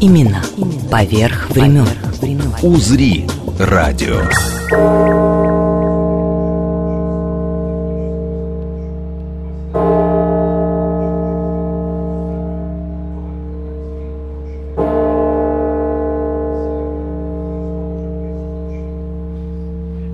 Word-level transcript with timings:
Имена 0.00 0.42
поверх 0.90 1.48
времен. 1.50 1.88
«Узри» 2.62 3.26
радио. 3.58 4.20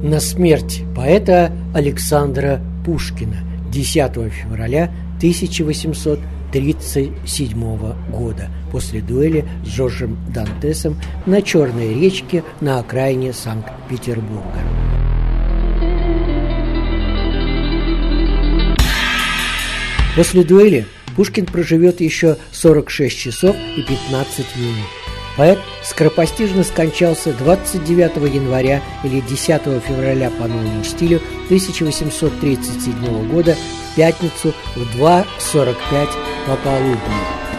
на 0.03 0.21
смерть 0.21 0.83
поэта 0.95 1.51
Александра 1.75 2.61
Пушкина 2.85 3.39
10 3.73 4.31
февраля 4.31 4.93
1837 6.53 8.11
года 8.11 8.51
после 8.71 9.01
дуэли 9.01 9.49
с 9.65 9.69
Жоржем 9.69 10.19
Дантесом 10.35 11.01
на 11.25 11.41
Черной 11.41 11.95
речке 11.95 12.45
на 12.61 12.79
окраине 12.79 13.33
Санкт-Петербурга. 13.33 14.61
После 20.15 20.45
дуэли 20.45 20.85
Пушкин 21.17 21.47
проживет 21.47 22.03
еще 22.03 22.37
46 22.53 23.19
часов 23.19 23.57
и 23.77 23.81
15 23.83 24.57
минут. 24.57 25.02
Поэт 25.37 25.59
скоропостижно 25.83 26.63
скончался 26.63 27.33
29 27.33 28.35
января 28.35 28.83
или 29.03 29.21
10 29.21 29.63
февраля 29.83 30.31
по 30.31 30.47
новому 30.47 30.85
стилю 30.85 31.21
1837 31.47 33.29
года 33.31 33.57
в 33.93 33.97
пятницу 33.97 34.53
в 34.77 35.01
2.45 35.01 36.09
пополудни 36.47 36.99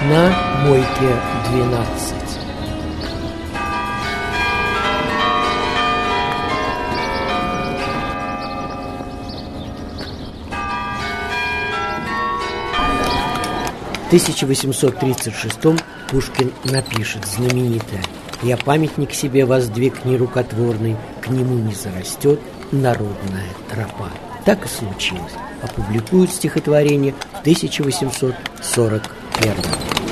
на 0.10 0.64
Мойке 0.66 1.20
12. 1.52 2.23
1836 14.14 15.58
Пушкин 16.11 16.53
напишет 16.66 17.25
знаменитое 17.25 18.03
«Я 18.44 18.58
памятник 18.58 19.11
себе 19.11 19.44
воздвиг 19.44 20.05
нерукотворный, 20.05 20.97
к 21.20 21.30
нему 21.30 21.55
не 21.55 21.73
зарастет 21.73 22.39
народная 22.72 23.47
тропа». 23.72 24.11
Так 24.45 24.66
и 24.66 24.67
случилось. 24.67 25.33
Опубликуют 25.64 26.30
стихотворение 26.30 27.16
в 27.31 27.39
1841 27.39 29.02
Зима. 29.42 30.03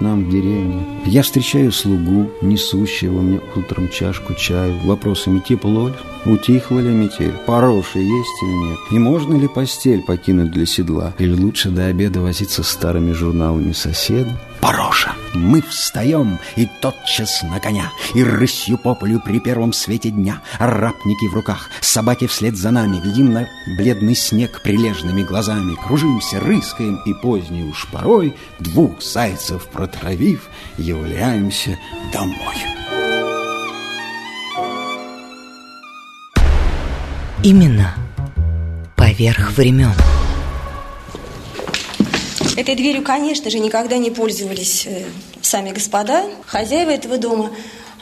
Нам 0.00 0.24
в 0.24 0.30
деревне? 0.30 0.84
Я 1.06 1.22
встречаю 1.22 1.72
слугу, 1.72 2.30
несущего 2.40 3.20
мне 3.20 3.40
утром 3.56 3.88
чашку 3.88 4.34
чаю, 4.34 4.78
вопросами 4.84 5.40
тепло 5.40 5.88
ли, 5.88 5.94
утихла 6.24 6.78
ли 6.78 6.90
метель, 6.90 7.34
пороши 7.46 7.98
есть 7.98 8.42
или 8.42 8.68
нет, 8.68 8.78
и 8.92 8.98
можно 8.98 9.34
ли 9.34 9.48
постель 9.48 10.02
покинуть 10.02 10.52
для 10.52 10.66
седла, 10.66 11.14
или 11.18 11.32
лучше 11.32 11.70
до 11.70 11.86
обеда 11.86 12.20
возиться 12.20 12.62
старыми 12.62 13.12
журналами 13.12 13.72
соседа. 13.72 14.30
Пороша. 14.60 15.12
Мы 15.34 15.62
встаем, 15.62 16.38
и 16.56 16.68
тотчас 16.80 17.42
на 17.42 17.60
коня, 17.60 17.92
И 18.14 18.22
рысью 18.22 18.78
по 18.78 18.94
полю 18.94 19.20
при 19.20 19.40
первом 19.40 19.72
свете 19.72 20.10
дня, 20.10 20.40
Арапники 20.58 21.26
в 21.26 21.34
руках, 21.34 21.70
собаки 21.80 22.26
вслед 22.26 22.56
за 22.56 22.70
нами, 22.70 22.98
Глядим 22.98 23.32
на 23.32 23.48
бледный 23.78 24.14
снег 24.14 24.62
прилежными 24.62 25.22
глазами, 25.22 25.76
Кружимся, 25.76 26.40
рыскаем, 26.40 27.00
и 27.04 27.14
поздней 27.14 27.64
уж 27.64 27.86
порой, 27.92 28.34
Двух 28.58 29.02
зайцев 29.02 29.66
протравив, 29.66 30.48
являемся 30.76 31.78
домой. 32.12 32.56
Имена 37.42 37.94
поверх 38.96 39.52
времен. 39.52 39.92
Этой 42.58 42.74
дверью, 42.74 43.04
конечно 43.04 43.50
же, 43.50 43.60
никогда 43.60 43.98
не 43.98 44.10
пользовались 44.10 44.84
э, 44.84 45.04
сами 45.40 45.70
господа, 45.70 46.24
хозяева 46.44 46.90
этого 46.90 47.16
дома. 47.16 47.52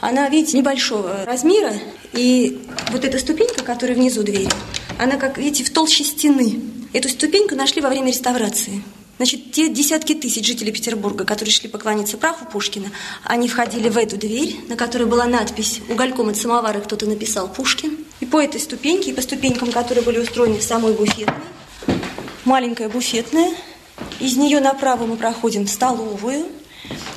Она, 0.01 0.27
видите, 0.29 0.57
небольшого 0.57 1.25
размера, 1.25 1.73
и 2.11 2.65
вот 2.89 3.05
эта 3.05 3.19
ступенька, 3.19 3.63
которая 3.63 3.95
внизу 3.95 4.23
двери, 4.23 4.49
она, 4.97 5.17
как 5.17 5.37
видите, 5.37 5.63
в 5.63 5.69
толще 5.69 6.03
стены. 6.03 6.59
Эту 6.91 7.07
ступеньку 7.07 7.53
нашли 7.53 7.83
во 7.83 7.89
время 7.89 8.07
реставрации. 8.07 8.81
Значит, 9.17 9.51
те 9.51 9.69
десятки 9.69 10.15
тысяч 10.15 10.47
жителей 10.47 10.71
Петербурга, 10.71 11.23
которые 11.23 11.53
шли 11.53 11.69
поклониться 11.69 12.17
праху 12.17 12.45
Пушкина, 12.45 12.87
они 13.25 13.47
входили 13.47 13.89
в 13.89 13.97
эту 13.97 14.17
дверь, 14.17 14.55
на 14.69 14.75
которой 14.75 15.03
была 15.03 15.25
надпись 15.25 15.81
«Угольком 15.87 16.29
от 16.29 16.37
самовара 16.37 16.79
кто-то 16.79 17.05
написал 17.05 17.47
Пушкин». 17.47 17.95
И 18.21 18.25
по 18.25 18.41
этой 18.41 18.59
ступеньке, 18.59 19.11
и 19.11 19.13
по 19.13 19.21
ступенькам, 19.21 19.71
которые 19.71 20.03
были 20.03 20.17
устроены 20.17 20.57
в 20.57 20.63
самой 20.63 20.93
буфетной, 20.93 21.35
маленькая 22.43 22.89
буфетная, 22.89 23.51
из 24.19 24.37
нее 24.37 24.59
направо 24.59 25.05
мы 25.05 25.15
проходим 25.15 25.65
в 25.65 25.69
столовую, 25.69 26.45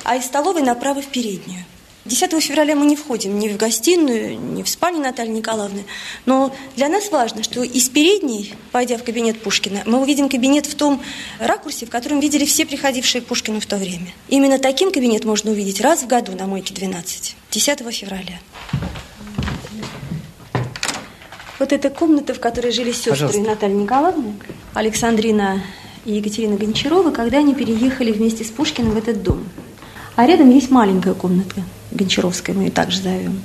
а 0.03 0.15
из 0.15 0.25
столовой 0.25 0.61
направо 0.61 1.01
в 1.01 1.07
переднюю. 1.07 1.65
10 2.05 2.41
февраля 2.41 2.75
мы 2.75 2.87
не 2.87 2.95
входим 2.95 3.37
ни 3.37 3.47
в 3.47 3.57
гостиную, 3.57 4.39
ни 4.39 4.63
в 4.63 4.69
спальню 4.69 5.01
Натальи 5.01 5.29
Николаевны. 5.29 5.85
Но 6.25 6.53
для 6.75 6.89
нас 6.89 7.11
важно, 7.11 7.43
что 7.43 7.61
из 7.61 7.89
передней, 7.89 8.55
пойдя 8.71 8.97
в 8.97 9.03
кабинет 9.03 9.41
Пушкина, 9.41 9.83
мы 9.85 10.01
увидим 10.01 10.27
кабинет 10.27 10.65
в 10.65 10.73
том 10.73 11.01
ракурсе, 11.39 11.85
в 11.85 11.91
котором 11.91 12.19
видели 12.19 12.45
все 12.45 12.65
приходившие 12.65 13.21
к 13.21 13.27
Пушкину 13.27 13.59
в 13.59 13.67
то 13.67 13.77
время. 13.77 14.07
Именно 14.29 14.57
таким 14.57 14.91
кабинет 14.91 15.25
можно 15.25 15.51
увидеть 15.51 15.79
раз 15.79 16.01
в 16.01 16.07
году 16.07 16.31
на 16.31 16.47
Мойке 16.47 16.73
12, 16.73 17.35
10 17.51 17.79
февраля. 17.93 18.39
Вот 21.59 21.71
эта 21.71 21.91
комната, 21.91 22.33
в 22.33 22.39
которой 22.39 22.71
жили 22.71 22.91
сестры 22.91 23.11
Пожалуйста. 23.11 23.41
Натальи 23.41 23.75
Николаевны, 23.75 24.33
Александрина 24.73 25.61
и 26.05 26.13
Екатерина 26.13 26.55
Гончарова, 26.55 27.11
когда 27.11 27.39
они 27.39 27.53
переехали 27.53 28.11
вместе 28.11 28.43
с 28.43 28.47
Пушкиным 28.47 28.91
в 28.91 28.97
этот 28.97 29.23
дом. 29.23 29.43
А 30.15 30.25
рядом 30.25 30.49
есть 30.49 30.69
маленькая 30.69 31.13
комнатка, 31.13 31.61
Гончаровская, 31.91 32.55
мы 32.55 32.63
ее 32.63 32.71
также 32.71 33.01
зовем. 33.01 33.41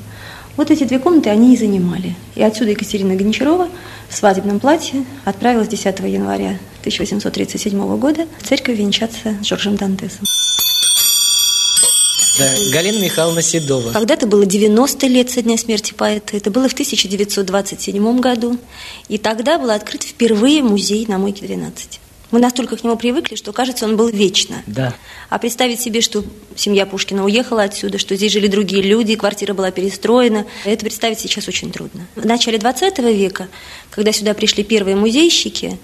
Вот 0.57 0.71
эти 0.71 0.85
две 0.85 0.99
комнаты 0.99 1.29
они 1.29 1.55
и 1.55 1.57
занимали. 1.57 2.15
И 2.35 2.43
отсюда 2.43 2.71
Екатерина 2.71 3.15
Гончарова 3.15 3.69
в 4.09 4.17
свадебном 4.17 4.59
платье 4.59 5.05
отправилась 5.25 5.69
10 5.69 5.99
января 6.01 6.59
1837 6.81 7.99
года 7.99 8.27
в 8.41 8.49
церковь 8.49 8.79
венчаться 8.79 9.37
с 9.43 9.47
Жоржем 9.47 9.77
Дантесом. 9.77 10.25
Да, 12.39 12.51
Галина 12.71 13.03
Михайловна 13.03 13.43
Седова. 13.43 13.93
Когда-то 13.93 14.27
было 14.27 14.45
90 14.45 15.07
лет 15.07 15.31
со 15.31 15.41
дня 15.43 15.57
смерти 15.57 15.95
поэта. 15.95 16.37
Это 16.37 16.51
было 16.51 16.69
в 16.69 16.73
1927 16.75 18.21
году. 18.21 18.59
И 19.09 19.17
тогда 19.17 19.59
был 19.59 19.71
открыт 19.71 20.03
впервые 20.03 20.63
музей 20.63 21.07
на 21.07 21.17
Мойке 21.17 21.47
12. 21.47 22.01
Мы 22.31 22.41
настолько 22.41 22.77
к 22.77 22.83
нему 22.83 22.97
привыкли, 22.97 23.37
что 23.37 23.53
кажется, 23.53 23.85
он 23.85 23.97
был 23.97 24.09
вечно. 24.09 24.63
Да. 24.67 24.95
А 25.29 25.39
представить 25.39 25.81
себе, 25.81 26.01
что 26.01 26.25
семья 26.57 26.85
Пушкина 26.85 27.25
уехала 27.25 27.63
отсюда, 27.63 27.99
что 27.99 28.17
здесь 28.17 28.33
жили 28.33 28.49
другие 28.49 28.83
люди, 28.83 29.15
квартира 29.15 29.55
была 29.55 29.71
перестроена, 29.71 30.47
это 30.65 30.85
представить 30.85 31.21
сейчас 31.21 31.47
очень 31.47 31.71
трудно. 31.71 32.07
В 32.17 32.27
начале 32.27 32.59
20 32.59 32.99
века, 32.99 33.49
когда 33.91 34.13
сюда 34.13 34.35
пришли 34.35 34.65
первые 34.65 34.97
музейщики, 34.97 35.79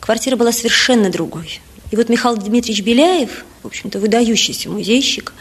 квартира 0.00 0.36
была 0.36 0.52
совершенно 0.52 1.10
другой. 1.10 1.60
И 1.90 1.96
вот 1.96 2.08
Михаил 2.08 2.36
Дмитриевич 2.36 2.84
Беляев, 2.84 3.44
в 3.62 3.66
общем-то, 3.66 3.98
выдающийся 3.98 4.68
музейщик, 4.70 5.32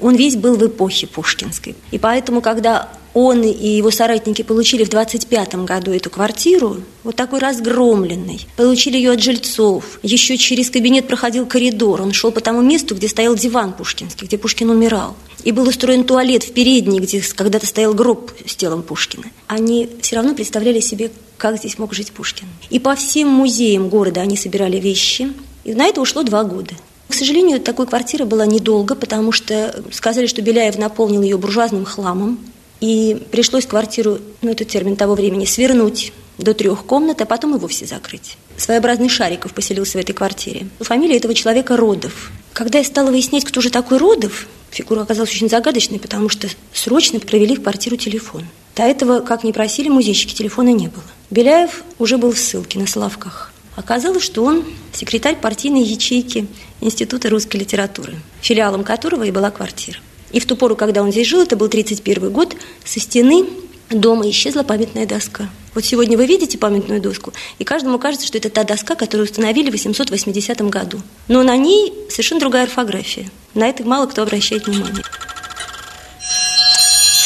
он 0.00 0.16
весь 0.16 0.36
был 0.36 0.56
в 0.56 0.66
эпохе 0.66 1.06
пушкинской. 1.06 1.74
И 1.90 1.98
поэтому, 1.98 2.40
когда 2.40 2.90
он 3.14 3.42
и 3.42 3.68
его 3.76 3.90
соратники 3.90 4.42
получили 4.42 4.84
в 4.84 4.88
25 4.88 5.54
году 5.56 5.92
эту 5.92 6.08
квартиру, 6.08 6.82
вот 7.04 7.16
такой 7.16 7.40
разгромленной. 7.40 8.46
Получили 8.56 8.96
ее 8.96 9.12
от 9.12 9.20
жильцов. 9.20 9.98
Еще 10.02 10.38
через 10.38 10.70
кабинет 10.70 11.06
проходил 11.06 11.46
коридор. 11.46 12.00
Он 12.00 12.12
шел 12.12 12.32
по 12.32 12.40
тому 12.40 12.62
месту, 12.62 12.94
где 12.94 13.08
стоял 13.08 13.34
диван 13.34 13.72
пушкинский, 13.72 14.26
где 14.26 14.38
Пушкин 14.38 14.70
умирал. 14.70 15.14
И 15.44 15.52
был 15.52 15.68
устроен 15.68 16.04
туалет 16.04 16.44
в 16.44 16.52
передней, 16.52 17.00
где 17.00 17.20
когда-то 17.20 17.66
стоял 17.66 17.94
гроб 17.94 18.30
с 18.46 18.54
телом 18.54 18.82
Пушкина. 18.82 19.24
Они 19.46 19.88
все 20.00 20.16
равно 20.16 20.34
представляли 20.34 20.80
себе, 20.80 21.10
как 21.36 21.58
здесь 21.58 21.78
мог 21.78 21.92
жить 21.92 22.12
Пушкин. 22.12 22.46
И 22.70 22.78
по 22.78 22.94
всем 22.94 23.28
музеям 23.28 23.88
города 23.88 24.20
они 24.20 24.36
собирали 24.36 24.78
вещи. 24.78 25.32
И 25.64 25.74
на 25.74 25.86
это 25.86 26.00
ушло 26.00 26.22
два 26.22 26.44
года. 26.44 26.74
К 27.08 27.14
сожалению, 27.14 27.60
такой 27.60 27.86
квартиры 27.86 28.24
была 28.24 28.46
недолго, 28.46 28.94
потому 28.94 29.32
что 29.32 29.82
сказали, 29.92 30.26
что 30.26 30.40
Беляев 30.40 30.78
наполнил 30.78 31.22
ее 31.22 31.36
буржуазным 31.36 31.84
хламом, 31.84 32.38
и 32.80 33.22
пришлось 33.30 33.66
квартиру, 33.66 34.18
ну 34.40 34.50
это 34.50 34.64
термин 34.64 34.96
того 34.96 35.14
времени, 35.14 35.44
свернуть 35.44 36.12
до 36.38 36.52
трех 36.52 36.84
комнат, 36.84 37.20
а 37.20 37.26
потом 37.26 37.54
и 37.54 37.58
вовсе 37.58 37.86
закрыть. 37.86 38.36
Своеобразный 38.56 39.08
Шариков 39.08 39.54
поселился 39.54 39.98
в 39.98 40.00
этой 40.00 40.14
квартире. 40.14 40.66
Фамилия 40.80 41.16
этого 41.16 41.34
человека 41.34 41.76
Родов. 41.76 42.32
Когда 42.52 42.78
я 42.78 42.84
стала 42.84 43.10
выяснять, 43.10 43.44
кто 43.44 43.60
же 43.60 43.70
такой 43.70 43.98
Родов, 43.98 44.48
фигура 44.70 45.02
оказалась 45.02 45.30
очень 45.30 45.48
загадочной, 45.48 46.00
потому 46.00 46.28
что 46.28 46.48
срочно 46.72 47.20
провели 47.20 47.54
в 47.54 47.62
квартиру 47.62 47.96
телефон. 47.96 48.44
До 48.74 48.82
этого, 48.82 49.20
как 49.20 49.44
ни 49.44 49.52
просили 49.52 49.88
музейщики, 49.88 50.34
телефона 50.34 50.70
не 50.70 50.88
было. 50.88 51.04
Беляев 51.30 51.84
уже 51.98 52.18
был 52.18 52.32
в 52.32 52.38
ссылке 52.38 52.78
на 52.78 52.86
Славках. 52.86 53.51
Оказалось, 53.76 54.22
что 54.22 54.44
он 54.44 54.64
секретарь 54.92 55.36
партийной 55.36 55.82
ячейки 55.82 56.46
Института 56.80 57.30
русской 57.30 57.56
литературы, 57.56 58.14
филиалом 58.40 58.84
которого 58.84 59.24
и 59.24 59.30
была 59.30 59.50
квартира. 59.50 59.98
И 60.30 60.40
в 60.40 60.46
ту 60.46 60.56
пору, 60.56 60.76
когда 60.76 61.02
он 61.02 61.10
здесь 61.10 61.26
жил, 61.26 61.42
это 61.42 61.56
был 61.56 61.68
31 61.68 62.30
год, 62.30 62.56
со 62.84 63.00
стены 63.00 63.46
дома 63.90 64.28
исчезла 64.28 64.62
памятная 64.62 65.06
доска. 65.06 65.48
Вот 65.74 65.84
сегодня 65.84 66.18
вы 66.18 66.26
видите 66.26 66.58
памятную 66.58 67.00
доску, 67.00 67.32
и 67.58 67.64
каждому 67.64 67.98
кажется, 67.98 68.26
что 68.26 68.38
это 68.38 68.50
та 68.50 68.64
доска, 68.64 68.94
которую 68.94 69.26
установили 69.26 69.70
в 69.70 69.72
880 69.72 70.60
году. 70.68 71.00
Но 71.28 71.42
на 71.42 71.56
ней 71.56 71.94
совершенно 72.10 72.40
другая 72.40 72.64
орфография. 72.64 73.30
На 73.54 73.68
это 73.68 73.84
мало 73.84 74.06
кто 74.06 74.22
обращает 74.22 74.66
внимание. 74.66 75.04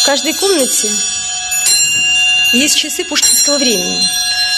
В 0.03 0.07
каждой 0.07 0.35
комнате 0.35 0.89
есть 2.53 2.77
часы 2.77 3.05
пушкинского 3.05 3.59
времени. 3.59 4.03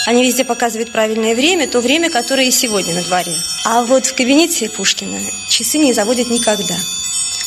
Они 0.08 0.24
везде 0.24 0.42
показывают 0.42 0.90
правильное 0.90 1.34
время, 1.34 1.68
то 1.68 1.80
время, 1.80 2.08
которое 2.08 2.46
и 2.46 2.50
сегодня 2.50 2.94
на 2.94 3.02
дворе. 3.02 3.34
А 3.66 3.84
вот 3.84 4.06
в 4.06 4.14
кабинете 4.14 4.70
Пушкина 4.70 5.18
часы 5.50 5.76
не 5.76 5.92
заводят 5.92 6.30
никогда. 6.30 6.76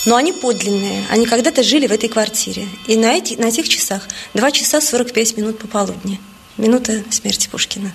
Но 0.06 0.16
они 0.16 0.32
подлинные. 0.32 1.04
Они 1.10 1.26
когда-то 1.26 1.64
жили 1.64 1.88
в 1.88 1.92
этой 1.92 2.08
квартире. 2.08 2.68
И 2.86 2.96
на, 2.98 3.14
эти, 3.14 3.34
на 3.34 3.46
этих 3.46 3.68
часах 3.68 4.08
2 4.36 4.52
часа 4.52 4.80
45 4.80 5.38
минут 5.38 5.58
пополудни. 5.58 6.22
Минута 6.58 7.04
смерти 7.10 7.50
Пушкина. 7.52 7.92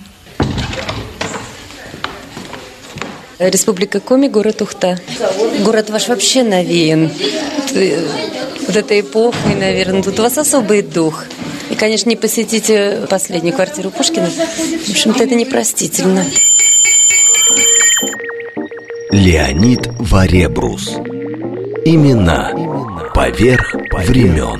Республика 3.38 4.00
Коми, 4.00 4.26
город 4.26 4.62
Ухта. 4.62 4.98
Город 5.60 5.90
ваш 5.90 6.08
вообще 6.08 6.42
навеян 6.42 7.12
вот 8.66 8.74
этой 8.74 9.00
эпохой, 9.02 9.54
наверное. 9.54 10.02
Тут 10.02 10.18
у 10.18 10.22
вас 10.24 10.36
особый 10.36 10.82
дух. 10.82 11.24
И, 11.76 11.78
конечно, 11.78 12.08
не 12.08 12.16
посетите 12.16 13.06
последнюю 13.10 13.54
квартиру 13.54 13.90
Пушкина. 13.90 14.30
В 14.30 14.90
общем-то, 14.90 15.24
это 15.24 15.34
непростительно. 15.34 16.24
Леонид 19.10 19.86
Варебрус 19.98 20.94
Имена 21.84 22.50
поверх 23.12 23.74
времен. 23.92 24.58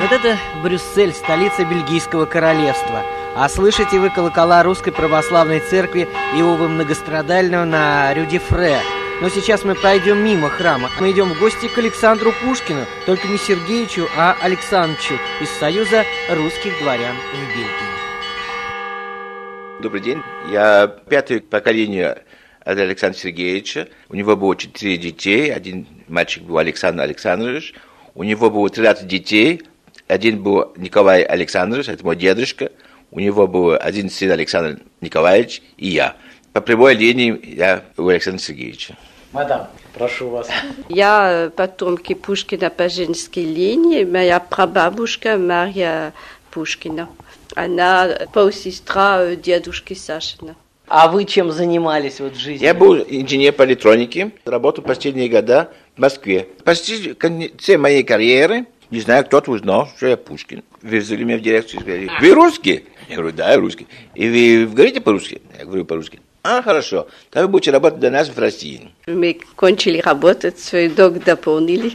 Вот 0.00 0.10
это 0.10 0.36
Брюссель, 0.64 1.12
столица 1.12 1.64
Бельгийского 1.64 2.24
королевства. 2.24 3.04
А 3.36 3.48
слышите 3.48 4.00
вы 4.00 4.10
колокола 4.10 4.64
Русской 4.64 4.90
Православной 4.90 5.60
Церкви 5.60 6.08
Иовы 6.34 6.66
Многострадального 6.66 7.64
на 7.64 8.12
Рюдифре. 8.12 8.80
Но 9.22 9.28
сейчас 9.28 9.62
мы 9.62 9.76
пройдем 9.76 10.18
мимо 10.18 10.48
храма. 10.48 10.90
Мы 10.98 11.12
идем 11.12 11.32
в 11.32 11.38
гости 11.38 11.68
к 11.68 11.78
Александру 11.78 12.32
Пушкину, 12.42 12.86
только 13.06 13.28
не 13.28 13.38
Сергеевичу, 13.38 14.08
а 14.16 14.36
Александровичу 14.42 15.14
из 15.40 15.48
Союза 15.48 16.02
русских 16.28 16.76
дворян 16.80 17.14
в 17.32 17.56
Бельгии. 17.56 17.70
Добрый 19.80 20.00
день. 20.00 20.18
Я 20.50 20.88
пятое 20.88 21.38
поколение 21.38 22.24
от 22.64 22.78
Александра 22.78 23.16
Сергеевича. 23.16 23.86
У 24.08 24.16
него 24.16 24.36
было 24.36 24.56
четыре 24.56 24.96
детей. 24.96 25.54
Один 25.54 25.86
мальчик 26.08 26.42
был 26.42 26.58
Александр 26.58 27.04
Александрович. 27.04 27.74
У 28.16 28.24
него 28.24 28.50
было 28.50 28.68
13 28.68 29.06
детей. 29.06 29.62
Один 30.08 30.42
был 30.42 30.72
Николай 30.76 31.22
Александрович, 31.22 31.86
это 31.88 32.04
мой 32.04 32.16
дедушка. 32.16 32.72
У 33.12 33.20
него 33.20 33.46
был 33.46 33.76
один 33.80 34.10
сын 34.10 34.32
Александр 34.32 34.82
Николаевич 35.00 35.62
и 35.76 35.90
я. 35.90 36.16
По 36.52 36.60
прямой 36.60 36.96
линии 36.96 37.40
я 37.54 37.84
у 37.96 38.08
Александра 38.08 38.42
Сергеевича. 38.42 38.96
Мадам, 39.32 39.68
прошу 39.94 40.28
вас. 40.28 40.48
Я 40.90 41.50
потомки 41.56 42.14
Пушкина 42.14 42.68
по 42.68 42.90
женской 42.90 43.44
линии. 43.44 44.04
Моя 44.04 44.40
прабабушка 44.40 45.38
Марья 45.38 46.12
Пушкина. 46.50 47.08
Она 47.54 48.10
полсестра 48.34 49.34
дедушки 49.34 49.94
Сашина. 49.94 50.54
А 50.86 51.08
вы 51.08 51.24
чем 51.24 51.50
занимались 51.50 52.20
вот 52.20 52.34
в 52.34 52.38
жизни? 52.38 52.62
Я 52.62 52.74
был 52.74 52.96
инженер 52.96 53.54
по 53.54 53.64
электронике, 53.64 54.32
работал 54.44 54.84
последние 54.84 55.30
года 55.30 55.70
в 55.96 56.00
Москве. 56.00 56.46
Почти 56.64 57.12
в 57.12 57.14
конце 57.14 57.78
моей 57.78 58.02
карьеры, 58.02 58.66
не 58.90 59.00
знаю, 59.00 59.24
кто-то 59.24 59.52
узнал, 59.52 59.88
что 59.96 60.08
я 60.08 60.18
Пушкин. 60.18 60.62
Вызвали 60.82 61.24
меня 61.24 61.38
в 61.38 61.40
дирекцию 61.40 61.80
и 61.80 61.82
сказали, 61.82 62.10
вы 62.20 62.34
русский? 62.34 62.84
Я 63.08 63.16
говорю, 63.16 63.34
да, 63.34 63.52
я 63.52 63.56
русский. 63.56 63.86
И 64.14 64.28
вы 64.28 64.66
говорите 64.66 65.00
по-русски? 65.00 65.40
Я 65.58 65.64
говорю 65.64 65.86
по-русски. 65.86 66.20
А, 66.44 66.60
хорошо. 66.60 67.06
Тогда 67.30 67.46
вы 67.46 67.52
будете 67.52 67.70
работать 67.70 68.00
для 68.00 68.10
нас 68.10 68.28
в 68.28 68.38
России. 68.38 68.90
Мы 69.06 69.38
кончили 69.54 69.98
работать, 69.98 70.58
свой 70.58 70.88
долг 70.88 71.22
дополнили. 71.22 71.92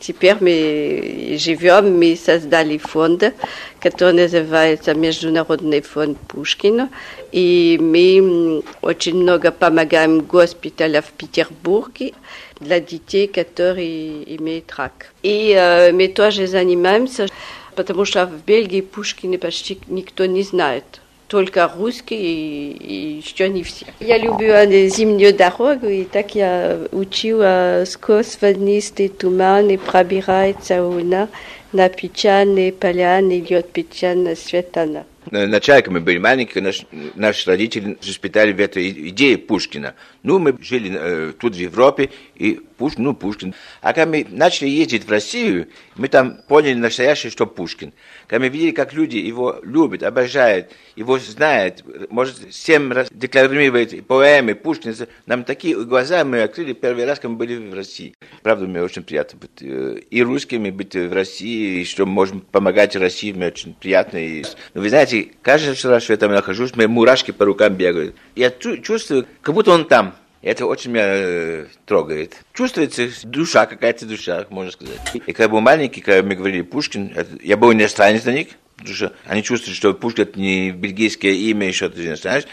Теперь 0.00 0.36
мы 0.40 1.36
живем, 1.38 1.98
мы 1.98 2.16
создали 2.16 2.78
фонд, 2.78 3.34
который 3.80 4.14
называется 4.14 4.94
Международный 4.94 5.80
фонд 5.80 6.18
Пушкина. 6.28 6.88
И 7.30 7.78
мы 7.80 8.62
очень 8.80 9.16
много 9.16 9.50
помогаем 9.52 10.20
госпиталям 10.20 11.02
в 11.02 11.10
Петербурге 11.12 12.14
для 12.60 12.80
детей, 12.80 13.28
которые 13.28 14.36
имеют 14.36 14.72
рак. 14.76 15.12
И 15.22 15.52
э, 15.56 15.92
мы 15.92 16.08
тоже 16.08 16.46
занимаемся, 16.46 17.28
потому 17.74 18.04
что 18.04 18.26
в 18.26 18.44
Бельгии 18.44 18.80
Пушкина 18.80 19.38
почти 19.38 19.78
никто 19.88 20.26
не 20.26 20.42
знает 20.42 21.00
только 21.28 21.70
русские 21.76 22.20
и, 22.20 22.72
и 22.72 23.16
еще 23.18 23.48
не 23.48 23.62
все. 23.62 23.86
Я 24.00 24.18
люблю 24.18 24.48
зимнюю 24.88 25.34
дорогу, 25.34 25.86
и 25.86 26.04
так 26.04 26.34
я 26.34 26.78
учила 26.90 27.84
сквозь 27.86 28.38
воднистый 28.40 29.08
туман 29.08 29.68
и 29.70 29.76
пробирается 29.76 30.82
луна 30.82 31.28
на 31.72 31.88
печальные 31.88 32.72
поляны, 32.72 33.44
льет 33.48 33.70
печально 33.70 34.34
светана. 34.34 35.04
Вначале, 35.30 35.82
когда 35.82 35.98
мы 35.98 36.04
были 36.04 36.18
маленькие, 36.18 36.62
наш, 36.62 36.86
наши 37.14 37.48
родители 37.50 37.98
воспитали 38.00 38.52
в 38.52 38.60
этой 38.60 38.88
идее 38.88 39.36
Пушкина. 39.36 39.94
Ну, 40.28 40.38
мы 40.38 40.54
жили 40.60 40.94
э, 40.94 41.32
тут 41.38 41.54
в 41.54 41.58
Европе, 41.58 42.10
и 42.34 42.60
Пушкин, 42.76 43.04
ну, 43.04 43.14
Пушкин. 43.14 43.54
А 43.80 43.94
когда 43.94 44.10
мы 44.10 44.26
начали 44.28 44.68
ездить 44.68 45.06
в 45.06 45.10
Россию, 45.10 45.68
мы 45.96 46.08
там 46.08 46.42
поняли 46.46 46.74
настоящее, 46.74 47.32
что 47.32 47.46
Пушкин. 47.46 47.94
Когда 48.26 48.44
мы 48.44 48.50
видели, 48.50 48.72
как 48.72 48.92
люди 48.92 49.16
его 49.16 49.58
любят, 49.62 50.02
обожают, 50.02 50.70
его 50.96 51.18
знают, 51.18 51.82
может, 52.10 52.36
всем 52.50 52.92
раз 52.92 53.08
декларирует 53.10 54.06
поэмы 54.06 54.54
Пушкина, 54.54 54.94
нам 55.24 55.44
такие 55.44 55.82
глаза 55.82 56.26
мы 56.26 56.42
открыли 56.42 56.74
первый 56.74 57.06
раз, 57.06 57.20
когда 57.20 57.30
мы 57.30 57.38
были 57.38 57.56
в 57.56 57.72
России. 57.72 58.14
Правда, 58.42 58.66
мне 58.66 58.82
очень 58.82 59.04
приятно 59.04 59.38
быть 59.38 59.62
э, 59.62 60.02
и 60.10 60.22
русскими, 60.22 60.68
быть 60.68 60.94
в 60.94 61.10
России, 61.10 61.80
и 61.80 61.84
что 61.86 62.04
можем 62.04 62.42
помогать 62.42 62.94
России, 62.96 63.32
мне 63.32 63.46
очень 63.46 63.72
приятно. 63.72 64.18
И, 64.18 64.44
но 64.74 64.82
вы 64.82 64.90
знаете, 64.90 65.30
каждый 65.40 65.68
раз, 65.84 66.02
что 66.02 66.12
я 66.12 66.18
там 66.18 66.32
нахожусь, 66.32 66.76
мне 66.76 66.86
мурашки 66.86 67.30
по 67.30 67.46
рукам 67.46 67.76
бегают. 67.76 68.14
Я 68.36 68.50
чувствую, 68.50 69.26
как 69.40 69.54
будто 69.54 69.70
он 69.70 69.86
там. 69.86 70.17
Это 70.40 70.66
очень 70.66 70.92
меня 70.92 71.04
э, 71.04 71.66
трогает. 71.84 72.36
Чувствуется 72.54 73.08
душа, 73.24 73.66
какая-то 73.66 74.06
душа, 74.06 74.46
можно 74.50 74.70
сказать. 74.70 75.00
И 75.14 75.32
когда 75.32 75.48
был 75.48 75.60
маленький, 75.60 76.00
когда 76.00 76.22
мы 76.22 76.36
говорили 76.36 76.62
Пушкин, 76.62 77.12
я 77.42 77.56
был 77.56 77.72
иностранец 77.72 78.22
для 78.22 78.34
них, 78.34 78.48
потому 78.76 78.94
что 78.94 79.12
они 79.26 79.42
чувствуют, 79.42 79.76
что 79.76 79.94
Пушкин 79.94 80.22
это 80.22 80.38
не 80.38 80.70
бельгийское 80.70 81.32
имя, 81.32 81.66
еще 81.66 81.88
ты 81.88 82.06
иностранец. 82.06 82.46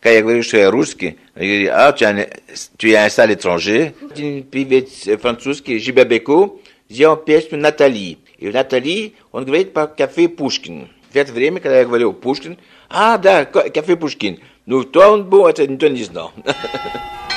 Когда 0.00 0.16
я 0.16 0.22
говорю, 0.22 0.42
что 0.42 0.56
я 0.56 0.70
русский, 0.70 1.18
они 1.34 1.64
говорят, 1.66 2.02
а, 2.02 2.26
es 2.48 2.70
un 2.78 3.08
sale 3.08 3.34
étranger. 3.34 3.94
Один 4.10 4.42
певец 4.44 5.20
французский, 5.20 5.78
Жибе 5.78 6.04
Беку, 6.04 6.62
сделал 6.88 7.16
песню 7.16 7.58
«Натали». 7.58 8.18
И 8.38 8.48
в 8.48 8.54
«Натали» 8.54 9.14
он 9.30 9.44
говорит 9.44 9.74
по 9.74 9.86
кафе 9.86 10.28
Пушкин. 10.28 10.88
В 11.10 11.16
это 11.16 11.32
время, 11.32 11.60
когда 11.60 11.78
я 11.78 11.84
говорил 11.84 12.14
Пушкин, 12.14 12.56
а, 12.88 13.18
да, 13.18 13.44
кафе 13.44 13.96
Пушкин. 13.96 14.40
Ну, 14.64 14.84
кто 14.84 15.12
он 15.12 15.28
был, 15.28 15.46
это 15.46 15.66
никто 15.66 15.88
не 15.88 16.04
знал. 16.04 16.32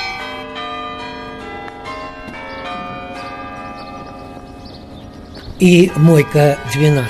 и 5.60 5.92
«Мойка-12» 5.96 7.04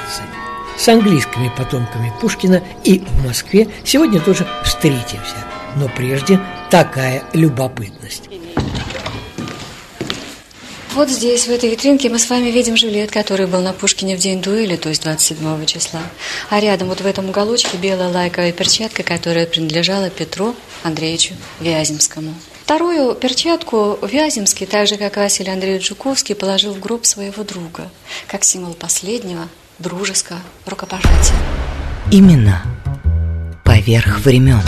с 0.78 0.88
английскими 0.88 1.52
потомками 1.56 2.12
Пушкина 2.20 2.64
и 2.84 3.00
в 3.00 3.26
Москве 3.26 3.68
сегодня 3.84 4.20
тоже 4.20 4.48
встретимся. 4.64 5.36
Но 5.76 5.88
прежде 5.88 6.40
такая 6.70 7.24
любопытность. 7.34 8.30
Вот 10.94 11.10
здесь, 11.10 11.48
в 11.48 11.50
этой 11.50 11.72
витринке, 11.72 12.08
мы 12.10 12.20
с 12.20 12.30
вами 12.30 12.52
видим 12.52 12.78
жилет, 12.78 13.10
который 13.10 13.48
был 13.48 13.62
на 13.62 13.74
Пушкине 13.74 14.16
в 14.16 14.20
день 14.20 14.44
дуэли, 14.44 14.76
то 14.76 14.90
есть 14.90 15.02
27 15.02 15.66
числа. 15.66 16.02
А 16.52 16.60
рядом, 16.60 16.90
вот 16.90 17.02
в 17.02 17.08
этом 17.08 17.30
уголочке, 17.30 17.78
белая 17.78 18.10
лайковая 18.10 18.52
перчатка, 18.52 19.02
которая 19.02 19.48
принадлежала 19.48 20.12
Петру 20.12 20.56
Андреевичу 20.84 21.34
Вяземскому. 21.60 22.36
Вторую 22.64 23.14
перчатку 23.16 24.00
Вяземский, 24.02 24.66
так 24.66 24.88
же, 24.88 24.96
как 24.96 25.18
Василий 25.18 25.52
Андреевич 25.52 25.90
Жуковский, 25.90 26.34
положил 26.34 26.74
в 26.74 26.80
гроб 26.80 27.06
своего 27.06 27.44
друга, 27.44 27.90
как 28.26 28.46
символ 28.46 28.74
последнего 28.74 29.50
дружеского 29.80 30.40
рукопожатия. 30.66 31.36
Именно 32.10 32.64
поверх 33.66 34.22
времен. 34.22 34.62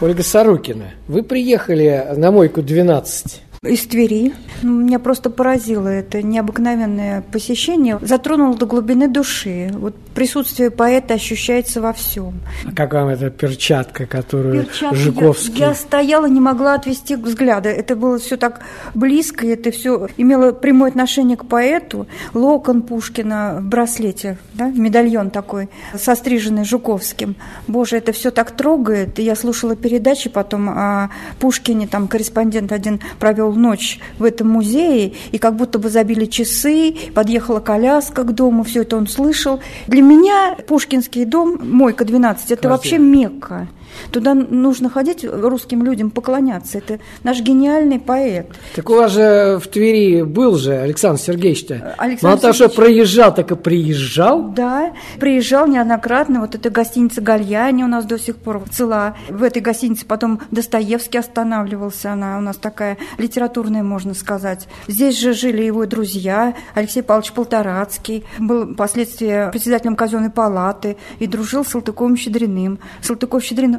Ольга 0.00 0.22
Сорокина, 0.22 0.92
вы 1.08 1.24
приехали 1.24 2.12
на 2.16 2.30
мойку 2.30 2.62
12 2.62 3.40
из 3.62 3.86
Твери. 3.86 4.32
Ну, 4.62 4.82
меня 4.82 4.98
просто 4.98 5.30
поразило 5.30 5.88
это 5.88 6.22
необыкновенное 6.22 7.22
посещение. 7.22 7.98
Затронуло 8.02 8.56
до 8.56 8.66
глубины 8.66 9.08
души. 9.08 9.70
Вот 9.72 9.94
присутствие 10.14 10.70
поэта 10.70 11.14
ощущается 11.14 11.80
во 11.80 11.92
всем. 11.92 12.34
А 12.66 12.72
как 12.72 12.92
вам 12.92 13.08
эта 13.08 13.30
перчатка, 13.30 14.06
которую 14.06 14.64
перчатка, 14.64 14.96
Жуковский... 14.96 15.58
Я, 15.58 15.68
я 15.68 15.74
стояла, 15.74 16.26
не 16.26 16.40
могла 16.40 16.74
отвести 16.74 17.16
взгляда. 17.16 17.68
Это 17.68 17.96
было 17.96 18.18
все 18.18 18.36
так 18.36 18.60
близко, 18.94 19.46
это 19.46 19.70
все 19.70 20.08
имело 20.16 20.52
прямое 20.52 20.90
отношение 20.90 21.36
к 21.36 21.46
поэту. 21.46 22.06
Локон 22.34 22.82
Пушкина 22.82 23.58
в 23.60 23.64
браслете, 23.64 24.38
да, 24.54 24.68
медальон 24.68 25.30
такой, 25.30 25.68
состриженный 25.96 26.64
Жуковским. 26.64 27.36
Боже, 27.66 27.96
это 27.96 28.12
все 28.12 28.30
так 28.30 28.52
трогает. 28.52 29.18
И 29.18 29.22
я 29.22 29.34
слушала 29.36 29.76
передачи 29.76 30.30
потом 30.30 30.68
о 30.68 31.10
Пушкине, 31.38 31.86
там 31.86 32.08
корреспондент 32.08 32.72
один 32.72 33.00
провел 33.18 33.47
провел 33.48 33.54
ночь 33.54 33.98
в 34.18 34.24
этом 34.24 34.48
музее, 34.48 35.12
и 35.32 35.38
как 35.38 35.56
будто 35.56 35.78
бы 35.78 35.90
забили 35.90 36.26
часы, 36.26 36.94
подъехала 37.14 37.60
коляска 37.60 38.22
к 38.22 38.34
дому, 38.34 38.64
все 38.64 38.82
это 38.82 38.96
он 38.96 39.06
слышал. 39.06 39.60
Для 39.86 40.02
меня 40.02 40.56
Пушкинский 40.66 41.24
дом, 41.24 41.58
Мойка 41.60 42.04
12, 42.04 42.50
это 42.52 42.68
вообще 42.68 42.98
Мекка. 42.98 43.68
Туда 44.10 44.34
нужно 44.34 44.88
ходить 44.90 45.24
русским 45.24 45.84
людям 45.84 46.10
поклоняться. 46.10 46.78
Это 46.78 46.98
наш 47.22 47.40
гениальный 47.40 47.98
поэт. 47.98 48.46
Так 48.74 48.88
у 48.90 48.94
вас 48.94 49.12
же 49.12 49.60
в 49.62 49.68
Твери 49.68 50.22
был 50.22 50.56
же 50.56 50.74
Александр 50.74 51.20
Сергеевич-то. 51.20 51.94
Александр 51.98 52.24
Мало 52.26 52.38
того, 52.38 52.52
что 52.52 52.68
проезжал, 52.68 53.34
так 53.34 53.50
и 53.50 53.56
приезжал. 53.56 54.50
Да, 54.50 54.92
приезжал 55.18 55.66
неоднократно. 55.66 56.40
Вот 56.40 56.54
эта 56.54 56.70
гостиница 56.70 57.20
Гальяни 57.20 57.84
у 57.84 57.88
нас 57.88 58.04
до 58.04 58.18
сих 58.18 58.36
пор 58.36 58.62
цела. 58.70 59.16
В 59.28 59.42
этой 59.42 59.60
гостинице 59.62 60.06
потом 60.06 60.40
Достоевский 60.50 61.18
останавливался. 61.18 62.12
Она 62.12 62.38
у 62.38 62.40
нас 62.40 62.56
такая 62.56 62.98
литературная, 63.18 63.82
можно 63.82 64.14
сказать. 64.14 64.68
Здесь 64.86 65.18
же 65.18 65.32
жили 65.32 65.62
его 65.62 65.86
друзья. 65.86 66.54
Алексей 66.74 67.02
Павлович 67.02 67.32
Полторацкий 67.32 68.24
был 68.38 68.72
впоследствии 68.74 69.50
председателем 69.50 69.96
казенной 69.96 70.30
палаты 70.30 70.96
и 71.18 71.26
дружил 71.26 71.64
с 71.64 71.74
Салтыковым-Щедриным. 71.74 72.78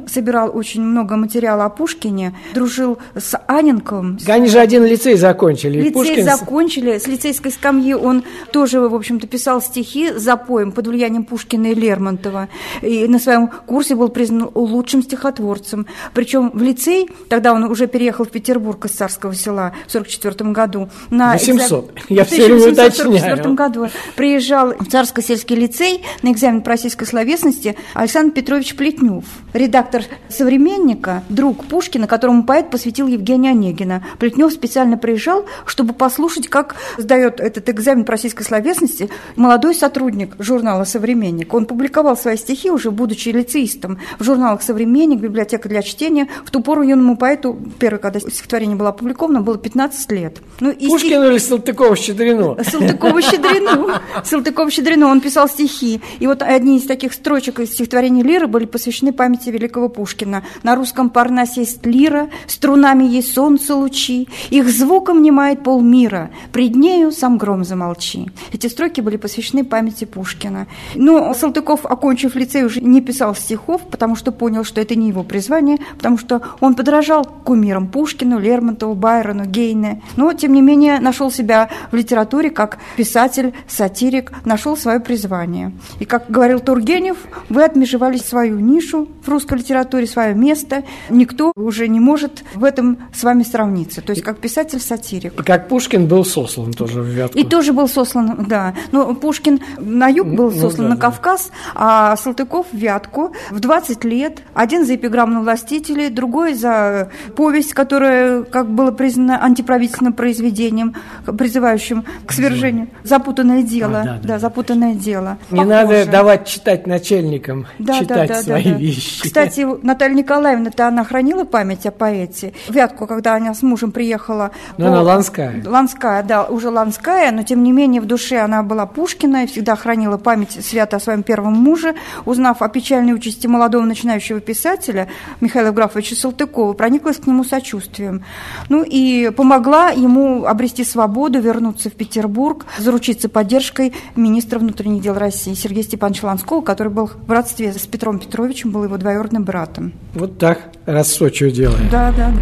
Собирал 0.08 0.50
очень 0.56 0.82
много 0.82 1.16
материала 1.16 1.64
о 1.64 1.70
Пушкине, 1.70 2.34
дружил 2.54 2.98
с 3.14 3.38
Аненковым. 3.46 4.18
Они 4.26 4.48
же 4.48 4.58
один 4.58 4.84
лицей 4.84 5.14
закончили. 5.14 5.78
Лицей 5.80 5.92
Пушкин... 5.92 6.24
закончили. 6.24 6.98
С 6.98 7.06
лицейской 7.06 7.52
скамьи 7.52 7.94
он 7.94 8.24
тоже, 8.52 8.80
в 8.80 8.94
общем-то, 8.94 9.26
писал 9.26 9.60
стихи 9.60 10.12
за 10.12 10.36
поем 10.36 10.72
под 10.72 10.86
влиянием 10.86 11.24
Пушкина 11.24 11.68
и 11.68 11.74
Лермонтова. 11.74 12.48
И 12.82 13.06
на 13.08 13.18
своем 13.18 13.48
курсе 13.48 13.94
был 13.94 14.08
признан 14.08 14.50
лучшим 14.54 15.02
стихотворцем. 15.02 15.86
Причем 16.14 16.50
в 16.52 16.62
лицей, 16.62 17.08
тогда 17.28 17.52
он 17.52 17.64
уже 17.64 17.86
переехал 17.86 18.24
в 18.24 18.30
Петербург 18.30 18.84
из 18.84 18.92
Царского 18.92 19.34
села 19.34 19.72
в 19.86 19.94
1944 19.94 20.50
году. 20.52 20.88
На 21.10 21.32
800. 21.32 21.60
Экзамен... 21.60 21.90
Я 22.08 22.24
все 22.24 22.44
время 22.46 22.72
уточняю. 22.72 23.54
Году 23.54 23.88
приезжал 24.16 24.74
в 24.78 24.86
Царско-сельский 24.86 25.56
лицей 25.56 26.04
на 26.22 26.30
экзамен 26.30 26.62
по 26.62 26.70
российской 26.70 27.04
словесности 27.04 27.76
Александр 27.94 28.32
Петрович 28.32 28.76
Плетнев, 28.76 29.24
редактор 29.52 29.89
редактор 29.90 30.18
«Современника», 30.28 31.22
друг 31.28 31.64
Пушкина, 31.64 32.06
которому 32.06 32.44
поэт 32.44 32.70
посвятил 32.70 33.06
Евгения 33.06 33.50
Онегина. 33.50 34.04
Плетнев 34.18 34.52
специально 34.52 34.96
приезжал, 34.96 35.46
чтобы 35.66 35.94
послушать, 35.94 36.48
как 36.48 36.76
сдает 36.96 37.40
этот 37.40 37.68
экзамен 37.68 38.04
по 38.04 38.12
российской 38.12 38.44
словесности 38.44 39.10
молодой 39.36 39.74
сотрудник 39.74 40.34
журнала 40.38 40.84
«Современник». 40.84 41.52
Он 41.54 41.66
публиковал 41.66 42.16
свои 42.16 42.36
стихи, 42.36 42.70
уже 42.70 42.90
будучи 42.90 43.30
лицеистом, 43.30 43.98
в 44.18 44.24
журналах 44.24 44.62
«Современник», 44.62 45.20
«Библиотека 45.20 45.68
для 45.68 45.82
чтения». 45.82 46.28
В 46.44 46.50
ту 46.50 46.62
пору 46.62 46.82
юному 46.82 47.16
поэту, 47.16 47.58
первое, 47.78 47.98
когда 47.98 48.20
стихотворение 48.20 48.76
было 48.76 48.90
опубликовано, 48.90 49.40
было 49.40 49.58
15 49.58 50.12
лет. 50.12 50.38
Ну, 50.60 50.70
и 50.70 50.88
Пушкину 50.88 51.22
стих... 51.22 51.30
или 51.30 51.38
Салтыкова-Щедрину? 51.38 52.58
Салтыкова-Щедрину. 52.58 54.00
Салтыкова-Щедрину. 54.24 55.06
Он 55.06 55.20
писал 55.20 55.48
стихи. 55.48 56.00
И 56.20 56.26
вот 56.26 56.42
одни 56.42 56.78
из 56.78 56.84
таких 56.84 57.12
строчек 57.12 57.60
из 57.60 57.72
стихотворения 57.72 58.22
Лиры 58.22 58.46
были 58.46 58.66
посвящены 58.66 59.12
памяти 59.12 59.50
великого 59.50 59.79
Пушкина. 59.88 60.42
На 60.62 60.74
русском 60.74 61.10
Парнасе 61.10 61.60
есть 61.60 61.84
лира, 61.86 62.28
струнами 62.46 63.04
есть 63.04 63.34
солнце 63.34 63.74
лучи, 63.74 64.28
их 64.50 64.68
звуком 64.68 65.22
немает 65.22 65.62
полмира, 65.62 66.30
пред 66.52 66.76
нею 66.76 67.12
сам 67.12 67.38
гром 67.38 67.64
замолчи. 67.64 68.30
Эти 68.52 68.66
строки 68.66 69.00
были 69.00 69.16
посвящены 69.16 69.64
памяти 69.64 70.04
Пушкина. 70.04 70.66
Но 70.94 71.32
Салтыков, 71.34 71.84
окончив 71.86 72.34
лицей, 72.34 72.64
уже 72.64 72.80
не 72.80 73.00
писал 73.00 73.34
стихов, 73.34 73.82
потому 73.90 74.16
что 74.16 74.32
понял, 74.32 74.64
что 74.64 74.80
это 74.80 74.94
не 74.94 75.08
его 75.08 75.22
призвание, 75.22 75.78
потому 75.96 76.18
что 76.18 76.42
он 76.60 76.74
подражал 76.74 77.24
кумирам 77.24 77.88
Пушкину, 77.88 78.38
Лермонтову, 78.38 78.94
Байрону, 78.94 79.44
Гейне. 79.44 80.02
Но, 80.16 80.32
тем 80.32 80.52
не 80.52 80.62
менее, 80.62 81.00
нашел 81.00 81.30
себя 81.30 81.70
в 81.90 81.96
литературе 81.96 82.50
как 82.50 82.78
писатель, 82.96 83.54
сатирик, 83.68 84.32
нашел 84.44 84.76
свое 84.76 85.00
призвание. 85.00 85.72
И, 85.98 86.04
как 86.04 86.30
говорил 86.30 86.60
Тургенев, 86.60 87.16
вы 87.48 87.64
отмежевали 87.64 88.18
свою 88.18 88.58
нишу 88.60 89.08
в 89.22 89.28
русской 89.28 89.58
литературе, 89.58 89.69
литературе 89.70 90.06
свое 90.06 90.34
место. 90.34 90.82
Никто 91.08 91.52
уже 91.54 91.86
не 91.86 92.00
может 92.00 92.42
в 92.54 92.64
этом 92.64 92.98
с 93.14 93.22
вами 93.22 93.44
сравниться. 93.44 94.02
То 94.02 94.10
есть 94.10 94.22
как 94.22 94.38
писатель-сатирик. 94.38 95.34
Как 95.44 95.68
Пушкин 95.68 96.06
был 96.06 96.24
сослан 96.24 96.72
тоже 96.72 97.02
в 97.02 97.06
Вятку. 97.06 97.38
И 97.38 97.44
тоже 97.44 97.72
был 97.72 97.88
сослан, 97.88 98.46
да. 98.48 98.74
Но 98.90 99.14
Пушкин 99.14 99.60
на 99.78 100.08
юг 100.08 100.26
был 100.28 100.50
ну 100.50 100.60
сослан 100.60 100.70
ну, 100.70 100.82
да, 100.82 100.88
на 100.88 100.94
да. 100.96 101.00
Кавказ, 101.02 101.52
а 101.74 102.16
Салтыков 102.16 102.66
в 102.72 102.76
Вятку 102.76 103.32
в 103.50 103.60
20 103.60 104.04
лет. 104.04 104.42
Один 104.54 104.84
за 104.84 104.96
эпиграмм 104.96 105.32
на 105.32 105.40
властителей, 105.40 106.10
другой 106.10 106.54
за 106.54 107.10
повесть, 107.36 107.72
которая, 107.72 108.42
как 108.42 108.68
было 108.70 108.90
признано, 108.90 109.42
антиправительственным 109.42 110.14
произведением, 110.14 110.96
призывающим 111.38 112.04
к 112.26 112.32
свержению. 112.32 112.88
Запутанное 113.04 113.62
дело. 113.62 114.00
А, 114.00 114.04
да, 114.04 114.18
да, 114.22 114.28
да, 114.28 114.38
запутанное 114.40 114.94
дело. 114.94 115.38
Не 115.50 115.58
Похоже. 115.58 115.68
надо 115.68 116.06
давать 116.06 116.48
читать 116.48 116.86
начальникам, 116.86 117.66
да, 117.78 118.00
читать 118.00 118.28
да, 118.28 118.34
да, 118.34 118.42
свои 118.42 118.64
да, 118.64 118.70
да. 118.70 118.76
вещи. 118.76 119.22
Кстати, 119.22 119.59
Наталья 119.64 120.14
Николаевна-то 120.14 120.88
она 120.88 121.04
хранила 121.04 121.44
память 121.44 121.86
о 121.86 121.90
поэте. 121.90 122.52
Вятку, 122.68 123.06
когда 123.06 123.34
она 123.34 123.54
с 123.54 123.62
мужем 123.62 123.92
приехала... 123.92 124.50
Ну, 124.78 124.86
она 124.86 125.02
Ланская. 125.02 125.62
Ланская, 125.64 126.22
да, 126.22 126.44
уже 126.44 126.70
Ланская, 126.70 127.30
но 127.32 127.42
тем 127.42 127.62
не 127.62 127.72
менее 127.72 128.00
в 128.00 128.06
душе 128.06 128.38
она 128.38 128.62
была 128.62 128.86
Пушкина 128.86 129.44
и 129.44 129.46
всегда 129.46 129.76
хранила 129.76 130.16
память 130.18 130.64
свято 130.64 130.96
о 130.96 131.00
своем 131.00 131.22
первом 131.22 131.54
муже. 131.54 131.94
Узнав 132.24 132.62
о 132.62 132.68
печальной 132.68 133.12
участи 133.12 133.46
молодого 133.46 133.84
начинающего 133.84 134.40
писателя 134.40 135.08
Михаила 135.40 135.68
Евграфовича 135.68 136.16
Салтыкова, 136.16 136.72
прониклась 136.72 137.16
к 137.16 137.26
нему 137.26 137.44
сочувствием. 137.44 138.24
Ну 138.68 138.82
и 138.82 139.30
помогла 139.30 139.90
ему 139.90 140.44
обрести 140.44 140.84
свободу, 140.84 141.40
вернуться 141.40 141.90
в 141.90 141.94
Петербург, 141.94 142.66
заручиться 142.78 143.28
поддержкой 143.28 143.94
министра 144.16 144.58
внутренних 144.58 145.02
дел 145.02 145.14
России 145.14 145.54
Сергея 145.54 145.84
Степановича 145.84 146.26
Ланского, 146.26 146.60
который 146.60 146.92
был 146.92 147.10
в 147.26 147.30
родстве 147.30 147.72
с 147.72 147.86
Петром 147.86 148.18
Петровичем, 148.18 148.70
был 148.70 148.84
его 148.84 148.96
двоюродным 148.96 149.44
братом. 149.50 149.92
Вот 150.14 150.38
так 150.38 150.68
рассочию 150.86 151.50
делаем. 151.50 151.88
Да, 151.90 152.12
да. 152.16 152.32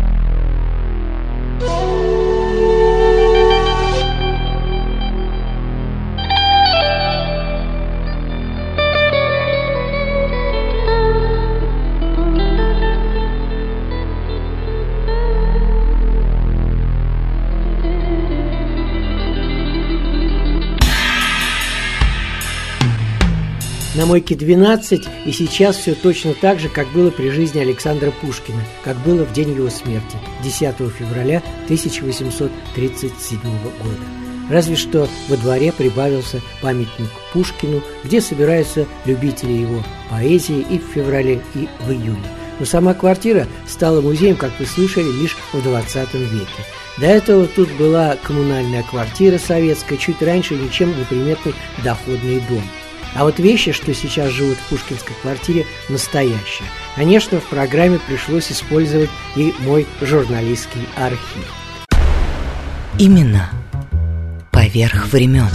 Мойке 24.08 24.34
12, 24.34 25.06
и 25.26 25.32
сейчас 25.32 25.76
все 25.76 25.94
точно 25.94 26.34
так 26.34 26.58
же, 26.58 26.68
как 26.68 26.88
было 26.88 27.10
при 27.10 27.28
жизни 27.30 27.60
Александра 27.60 28.10
Пушкина, 28.10 28.64
как 28.82 28.96
было 28.98 29.24
в 29.24 29.32
день 29.32 29.54
его 29.54 29.68
смерти, 29.68 30.16
10 30.42 30.76
февраля 30.98 31.42
1837 31.64 33.38
года. 33.40 34.04
Разве 34.50 34.76
что 34.76 35.06
во 35.28 35.36
дворе 35.36 35.72
прибавился 35.72 36.40
памятник 36.62 37.10
Пушкину, 37.34 37.82
где 38.02 38.22
собираются 38.22 38.86
любители 39.04 39.52
его 39.52 39.84
поэзии 40.10 40.64
и 40.70 40.78
в 40.78 40.84
феврале, 40.94 41.42
и 41.54 41.68
в 41.80 41.92
июне. 41.92 42.24
Но 42.58 42.64
сама 42.64 42.94
квартира 42.94 43.46
стала 43.68 44.00
музеем, 44.00 44.36
как 44.36 44.58
вы 44.58 44.64
слышали, 44.64 45.10
лишь 45.20 45.36
в 45.52 45.62
20 45.62 46.14
веке. 46.14 46.46
До 46.96 47.06
этого 47.06 47.46
тут 47.46 47.70
была 47.72 48.16
коммунальная 48.22 48.82
квартира 48.82 49.38
советская, 49.38 49.98
чуть 49.98 50.22
раньше 50.22 50.54
ничем 50.54 50.96
не 50.98 51.04
приметный 51.04 51.54
доходный 51.84 52.42
дом. 52.48 52.62
А 53.18 53.25
вот 53.25 53.40
вещи, 53.40 53.72
что 53.72 53.92
сейчас 53.94 54.28
живут 54.28 54.56
в 54.58 54.68
пушкинской 54.68 55.16
квартире, 55.20 55.66
настоящие. 55.88 56.68
Конечно, 56.94 57.40
в 57.40 57.48
программе 57.48 57.98
пришлось 57.98 58.52
использовать 58.52 59.10
и 59.34 59.52
мой 59.58 59.88
журналистский 60.00 60.87
архив. 60.96 61.52
Именно 62.96 63.50
поверх 64.52 65.08
времен. 65.08 65.48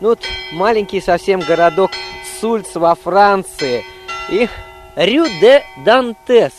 Ну 0.00 0.08
вот 0.08 0.20
маленький 0.52 1.02
совсем 1.02 1.40
городок 1.40 1.90
Сульц 2.40 2.76
во 2.76 2.94
Франции 2.94 3.84
и 4.30 4.48
Рю 4.96 5.26
де 5.38 5.64
Дантес. 5.84 6.52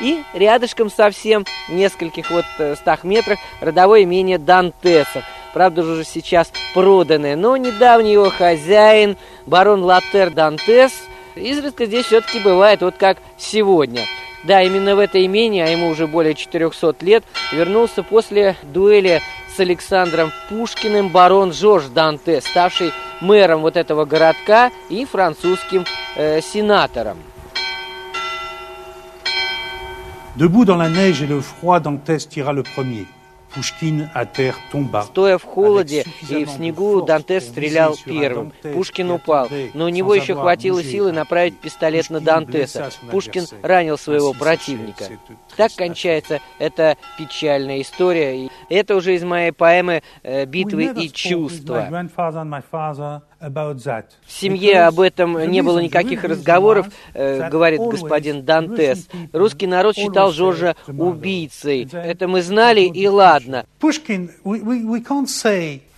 И 0.00 0.22
рядышком 0.32 0.90
совсем, 0.90 1.44
в 1.68 1.72
нескольких 1.72 2.30
вот 2.30 2.46
э, 2.58 2.74
стах 2.76 3.04
метрах, 3.04 3.38
родовое 3.60 4.04
имение 4.04 4.38
Дантесов. 4.38 5.24
Правда 5.52 5.82
же 5.82 5.92
уже 5.92 6.04
сейчас 6.04 6.52
проданное, 6.74 7.36
но 7.36 7.56
недавний 7.56 8.12
его 8.12 8.30
хозяин, 8.30 9.16
барон 9.46 9.82
Латер 9.82 10.30
Дантес, 10.30 10.92
изредка 11.34 11.86
здесь 11.86 12.06
все-таки 12.06 12.38
бывает, 12.40 12.82
вот 12.82 12.94
как 12.96 13.18
сегодня. 13.36 14.02
Да, 14.44 14.62
именно 14.62 14.96
в 14.96 14.98
это 14.98 15.24
имение, 15.24 15.64
а 15.64 15.68
ему 15.68 15.88
уже 15.88 16.06
более 16.06 16.34
400 16.34 16.96
лет, 17.00 17.24
вернулся 17.52 18.02
после 18.02 18.56
дуэли 18.62 19.20
с 19.54 19.60
Александром 19.60 20.32
Пушкиным 20.48 21.08
барон 21.08 21.52
Жорж 21.52 21.86
Данте, 21.86 22.40
ставший 22.40 22.92
мэром 23.20 23.60
вот 23.60 23.76
этого 23.76 24.06
городка 24.06 24.70
и 24.88 25.04
французским 25.04 25.84
э, 26.16 26.40
сенатором. 26.40 27.18
Debout 30.36 30.64
dans 30.64 30.76
la 30.76 30.88
neige 30.88 31.22
et 31.22 31.26
le 31.26 31.40
froid, 31.40 31.80
Dantès 31.80 32.26
tira 32.26 32.52
le 32.52 32.62
premier. 32.62 33.04
Стоя 35.04 35.38
в 35.38 35.44
холоде 35.44 36.04
и 36.28 36.44
в 36.44 36.50
снегу, 36.50 37.02
Дантес 37.02 37.48
стрелял 37.48 37.96
первым. 38.04 38.52
Пушкин 38.62 39.10
упал, 39.10 39.48
но 39.74 39.86
у 39.86 39.88
него 39.88 40.14
еще 40.14 40.34
хватило 40.34 40.82
силы 40.82 41.12
направить 41.12 41.58
пистолет 41.58 42.10
на 42.10 42.20
Дантеса. 42.20 42.90
Пушкин 43.10 43.46
ранил 43.62 43.98
своего 43.98 44.32
противника. 44.32 45.04
Так 45.56 45.72
кончается 45.74 46.40
эта 46.58 46.96
печальная 47.18 47.80
история. 47.80 48.48
Это 48.68 48.96
уже 48.96 49.14
из 49.14 49.24
моей 49.24 49.52
поэмы 49.52 50.02
э, 50.22 50.46
«Битвы 50.46 50.92
и 50.96 51.10
чувства». 51.10 52.06
В 54.26 54.32
семье 54.32 54.82
об 54.82 55.00
этом 55.00 55.50
не 55.50 55.62
было 55.62 55.78
никаких 55.78 56.24
разговоров, 56.24 56.88
э, 57.14 57.48
говорит 57.48 57.80
господин 57.80 58.44
Дантес. 58.44 59.08
Русский 59.32 59.66
народ 59.66 59.96
считал 59.96 60.30
Жоржа 60.30 60.76
убийцей. 60.86 61.88
Это 61.90 62.28
мы 62.28 62.42
знали, 62.42 62.82
и 62.82 63.08
ладно. 63.08 63.64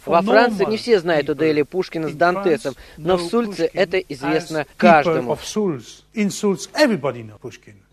Во 0.06 0.22
Франции 0.22 0.64
не 0.66 0.76
все 0.76 1.00
знают 1.00 1.30
о 1.30 1.34
дуэли 1.34 1.62
Пушкина 1.62 2.08
с 2.08 2.12
Дантесом, 2.12 2.74
но 2.96 3.16
в 3.16 3.22
Сульце 3.22 3.68
это 3.72 3.98
известно 3.98 4.66
каждому. 4.76 5.36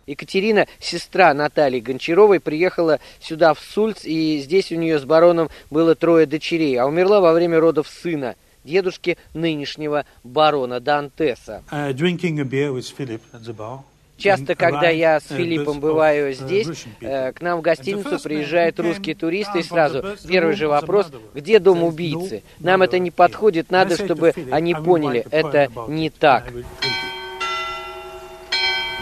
Екатерина, 0.07 0.65
сестра 0.79 1.33
Натальи 1.35 1.79
Гончаровой, 1.79 2.39
приехала 2.39 2.99
сюда 3.19 3.53
в 3.53 3.59
Сульц, 3.59 4.05
и 4.05 4.39
здесь 4.39 4.71
у 4.71 4.75
нее 4.75 4.97
с 4.97 5.05
бароном 5.05 5.49
было 5.69 5.93
трое 5.93 6.25
дочерей, 6.25 6.77
а 6.77 6.87
умерла 6.87 7.19
во 7.19 7.33
время 7.33 7.59
родов 7.59 7.87
сына– 7.87 8.35
дедушки 8.69 9.17
нынешнего 9.33 10.05
барона 10.23 10.79
Дантеса. 10.79 11.63
Uh, 11.71 11.93
Часто, 14.17 14.55
когда 14.55 14.89
я 14.89 15.19
с 15.21 15.31
uh, 15.31 15.37
Филиппом 15.37 15.79
бываю 15.79 16.33
здесь, 16.33 16.85
э, 16.99 17.31
к 17.31 17.39
нам 17.41 17.59
в 17.59 17.61
гостиницу 17.61 18.19
приезжают 18.21 18.77
русские 18.79 19.15
туристы, 19.15 19.59
и 19.59 19.63
сразу 19.63 20.03
первый 20.27 20.55
же 20.55 20.67
вопрос, 20.67 21.07
где 21.33 21.59
дом 21.59 21.83
убийцы? 21.83 22.43
Нам 22.59 22.81
это 22.81 22.99
не 22.99 23.11
подходит, 23.11 23.71
надо, 23.71 23.95
чтобы 23.95 24.33
они 24.51 24.75
поняли, 24.75 25.25
это 25.31 25.69
не 25.87 26.09
так. 26.09 26.51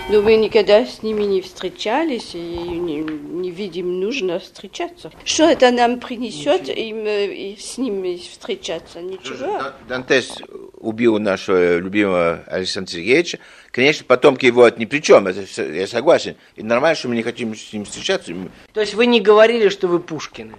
Но 0.10 0.22
мы 0.22 0.38
никогда 0.38 0.86
с 0.86 1.04
ними 1.04 1.24
не 1.24 1.42
встречались 1.42 2.34
и 2.34 2.38
не, 2.38 3.00
не 3.02 3.52
видим 3.52 4.00
нужно 4.00 4.40
встречаться. 4.40 5.12
Что 5.26 5.50
это 5.50 5.70
нам 5.72 6.00
принесет 6.00 6.70
им 6.70 7.06
и 7.06 7.58
с 7.60 7.78
ними 7.78 8.16
встречаться? 8.16 9.02
Ничего. 9.02 9.64
Дантес 9.90 10.38
убил 10.76 11.20
нашего 11.20 11.78
любимого 11.78 12.42
Александра 12.48 12.94
Сергеевича. 12.94 13.40
Конечно, 13.72 14.06
потомки 14.06 14.46
его 14.46 14.70
ни 14.70 14.86
при 14.86 15.00
чем, 15.00 15.28
это, 15.28 15.44
я 15.62 15.86
согласен. 15.88 16.38
И 16.56 16.64
нормально, 16.64 16.96
что 16.96 17.10
мы 17.10 17.16
не 17.16 17.24
хотим 17.24 17.54
с 17.54 17.74
ним 17.74 17.84
встречаться. 17.84 18.34
То 18.72 18.80
есть 18.80 18.94
вы 18.94 19.08
не 19.08 19.20
говорили, 19.20 19.68
что 19.68 19.90
вы 19.90 20.00
Пушкины, 20.00 20.56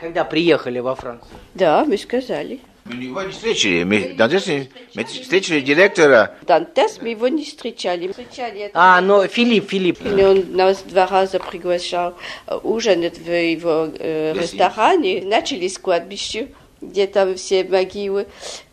когда 0.00 0.24
приехали 0.24 0.80
во 0.80 0.96
Францию? 0.96 1.30
Да, 1.54 1.84
мы 1.84 1.98
сказали. 1.98 2.58
Мы 2.88 3.04
его 3.04 3.22
не 3.22 3.32
встретили. 3.32 3.84
Мы, 3.84 4.14
Дантес, 4.16 4.46
мы 4.94 5.04
встретили 5.04 5.60
директора. 5.60 6.34
Дантес, 6.42 6.98
мы 7.00 7.10
его 7.10 7.28
не 7.28 7.44
встречали. 7.44 8.08
встречали 8.08 8.70
а, 8.74 9.00
но 9.00 9.26
Филипп, 9.26 9.70
Филипп. 9.70 10.00
И 10.04 10.22
он 10.22 10.52
нас 10.52 10.82
два 10.82 11.06
раза 11.06 11.38
приглашал 11.38 12.14
ужинать 12.62 13.18
в 13.18 13.30
его 13.30 13.88
э, 13.98 14.32
ресторане. 14.34 15.22
Начали 15.22 15.68
с 15.68 15.78
кладбища, 15.78 16.48
где 16.80 17.06
там 17.06 17.34
все 17.34 17.64
могилы. 17.64 18.26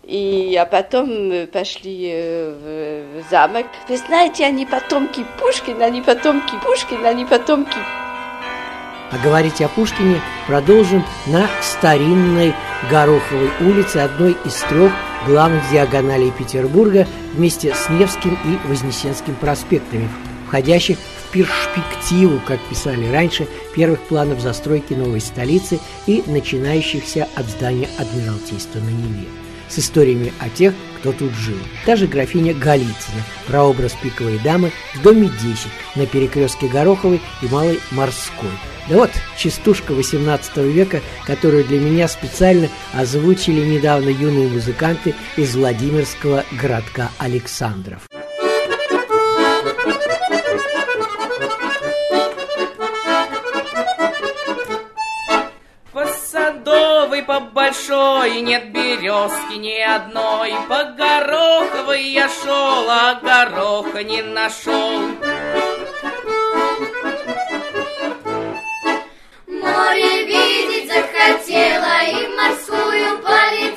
И, 0.04 0.56
а 0.60 0.66
потом 0.66 1.48
пошли 1.48 2.10
э, 2.12 3.18
в, 3.20 3.22
в 3.22 3.30
замок. 3.30 3.66
Вы 3.90 3.98
знаете, 3.98 4.46
они 4.46 4.66
потомки 4.66 5.26
Пушкина, 5.40 5.86
они 5.86 6.02
потомки 6.02 6.54
Пушкина, 6.64 7.10
они 7.10 7.26
потомки 7.26 7.78
а 9.12 9.18
говорить 9.18 9.62
о 9.62 9.68
Пушкине 9.68 10.22
продолжим 10.48 11.04
на 11.28 11.48
старинной 11.62 12.54
Гороховой 12.90 13.50
улице, 13.62 13.98
одной 13.98 14.36
из 14.46 14.56
трех 14.70 14.92
главных 15.26 15.64
диагоналей 15.72 16.32
Петербурга, 16.32 17.08
вместе 17.34 17.74
с 17.74 17.90
Невским 17.90 18.38
и 18.46 18.68
Вознесенским 18.68 19.36
проспектами, 19.36 20.10
входящих 20.48 20.98
в 20.98 21.32
перспективу, 21.32 22.40
как 22.46 22.60
писали 22.70 23.10
раньше, 23.12 23.48
первых 23.76 24.02
планов 24.02 24.40
застройки 24.40 24.94
новой 24.94 25.22
столицы 25.22 25.80
и 26.06 26.24
начинающихся 26.28 27.28
от 27.36 27.46
здания 27.48 27.90
Адмиралтейства 27.98 28.80
на 28.80 28.90
Неве 28.90 29.45
с 29.68 29.80
историями 29.80 30.34
о 30.40 30.50
тех, 30.50 30.74
кто 31.00 31.12
тут 31.12 31.34
жил. 31.34 31.58
Даже 31.86 32.08
графиня 32.08 32.54
Голицына, 32.54 33.22
прообраз 33.48 33.94
пиковой 34.02 34.40
дамы 34.40 34.72
в 34.96 35.02
доме 35.02 35.30
10 35.30 35.68
на 35.96 36.06
перекрестке 36.06 36.68
Гороховой 36.68 37.22
и 37.42 37.48
Малой 37.48 37.80
Морской. 37.92 38.50
Да 38.90 38.98
вот, 38.98 39.12
частушка 39.38 39.94
18 39.94 40.58
века, 40.58 41.02
которую 41.26 41.66
для 41.66 41.80
меня 41.80 42.08
специально 42.08 42.70
озвучили 42.94 43.66
недавно 43.66 44.10
юные 44.10 44.48
музыканты 44.48 45.16
из 45.38 45.56
Владимирского 45.56 46.44
городка 46.60 47.12
Александров. 47.18 48.02
По 57.36 57.42
большой, 57.42 58.40
нет 58.40 58.72
березки 58.72 59.56
ни 59.56 59.78
одной. 59.82 60.54
По 60.70 60.86
гороховой 60.86 62.04
я 62.04 62.30
шел, 62.30 62.90
а 62.90 63.16
гороха 63.16 64.04
не 64.04 64.22
нашел. 64.22 65.02
Море 69.48 70.26
видеть 70.26 70.88
захотела, 70.88 72.04
и 72.08 72.28
морскую 72.38 73.18
полетела, 73.20 73.75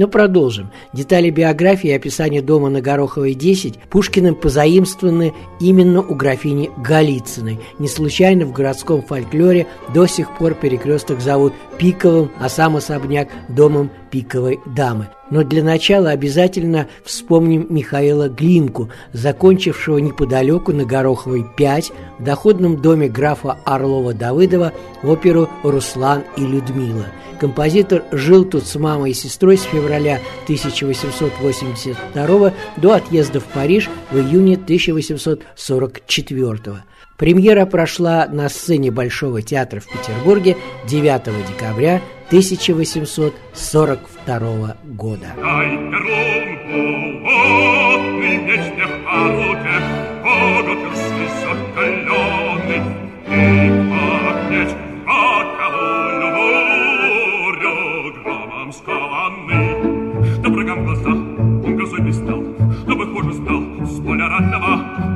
Но 0.00 0.08
продолжим. 0.08 0.70
Детали 0.94 1.28
биографии 1.28 1.90
и 1.90 1.92
описания 1.92 2.40
дома 2.40 2.70
на 2.70 2.80
Гороховой 2.80 3.34
10 3.34 3.78
Пушкиным 3.90 4.34
позаимствованы 4.34 5.34
именно 5.60 6.00
у 6.00 6.14
графини 6.14 6.70
Голицыной. 6.78 7.60
Не 7.78 7.86
случайно 7.86 8.46
в 8.46 8.52
городском 8.54 9.02
фольклоре 9.02 9.66
до 9.92 10.06
сих 10.06 10.34
пор 10.38 10.54
перекресток 10.54 11.20
зовут 11.20 11.52
Пиковым, 11.76 12.30
а 12.40 12.48
сам 12.48 12.76
особняк– 12.76 13.28
домом 13.50 13.90
пиковой 14.10 14.60
дамы. 14.66 15.08
Но 15.30 15.44
для 15.44 15.62
начала 15.62 16.10
обязательно 16.10 16.88
вспомним 17.04 17.66
Михаила 17.70 18.28
Глинку, 18.28 18.90
закончившего 19.12 19.98
неподалеку 19.98 20.72
на 20.72 20.84
Гороховой 20.84 21.46
5 21.56 21.92
в 22.18 22.24
доходном 22.24 22.82
доме 22.82 23.08
графа 23.08 23.56
Орлова-Давыдова 23.64 24.72
оперу 25.02 25.48
«Руслан 25.62 26.24
и 26.36 26.40
Людмила». 26.40 27.06
Композитор 27.40 28.04
жил 28.12 28.44
тут 28.44 28.66
с 28.66 28.76
мамой 28.76 29.12
и 29.12 29.14
сестрой 29.14 29.56
с 29.56 29.62
февраля 29.62 30.20
1882 30.44 32.52
до 32.76 32.92
отъезда 32.92 33.40
в 33.40 33.44
Париж 33.44 33.88
в 34.10 34.18
июне 34.18 34.56
1844 34.56 36.82
Премьера 37.16 37.64
прошла 37.66 38.26
на 38.26 38.48
сцене 38.48 38.90
Большого 38.90 39.42
театра 39.42 39.78
в 39.80 39.86
Петербурге 39.86 40.56
9 40.86 41.22
декабря 41.48 42.00
1842 42.30 44.76
года. 44.84 45.34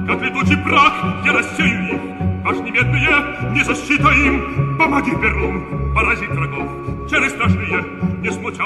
как 0.06 0.22
летучий 0.22 0.56
прах, 0.58 1.24
я 1.24 1.32
рассею 1.32 2.13
Aż 2.44 2.56
niewierny 2.60 2.98
nie 3.52 3.64
zaścita 3.64 4.14
im, 4.14 4.42
pomagi 4.78 5.10
Perlum, 5.10 5.62
parazit 5.94 6.30
wrogów, 6.30 6.66
czery 7.10 7.30
straszny 7.30 7.64
je, 7.64 7.84
nie 8.22 8.32
smucia. 8.32 8.64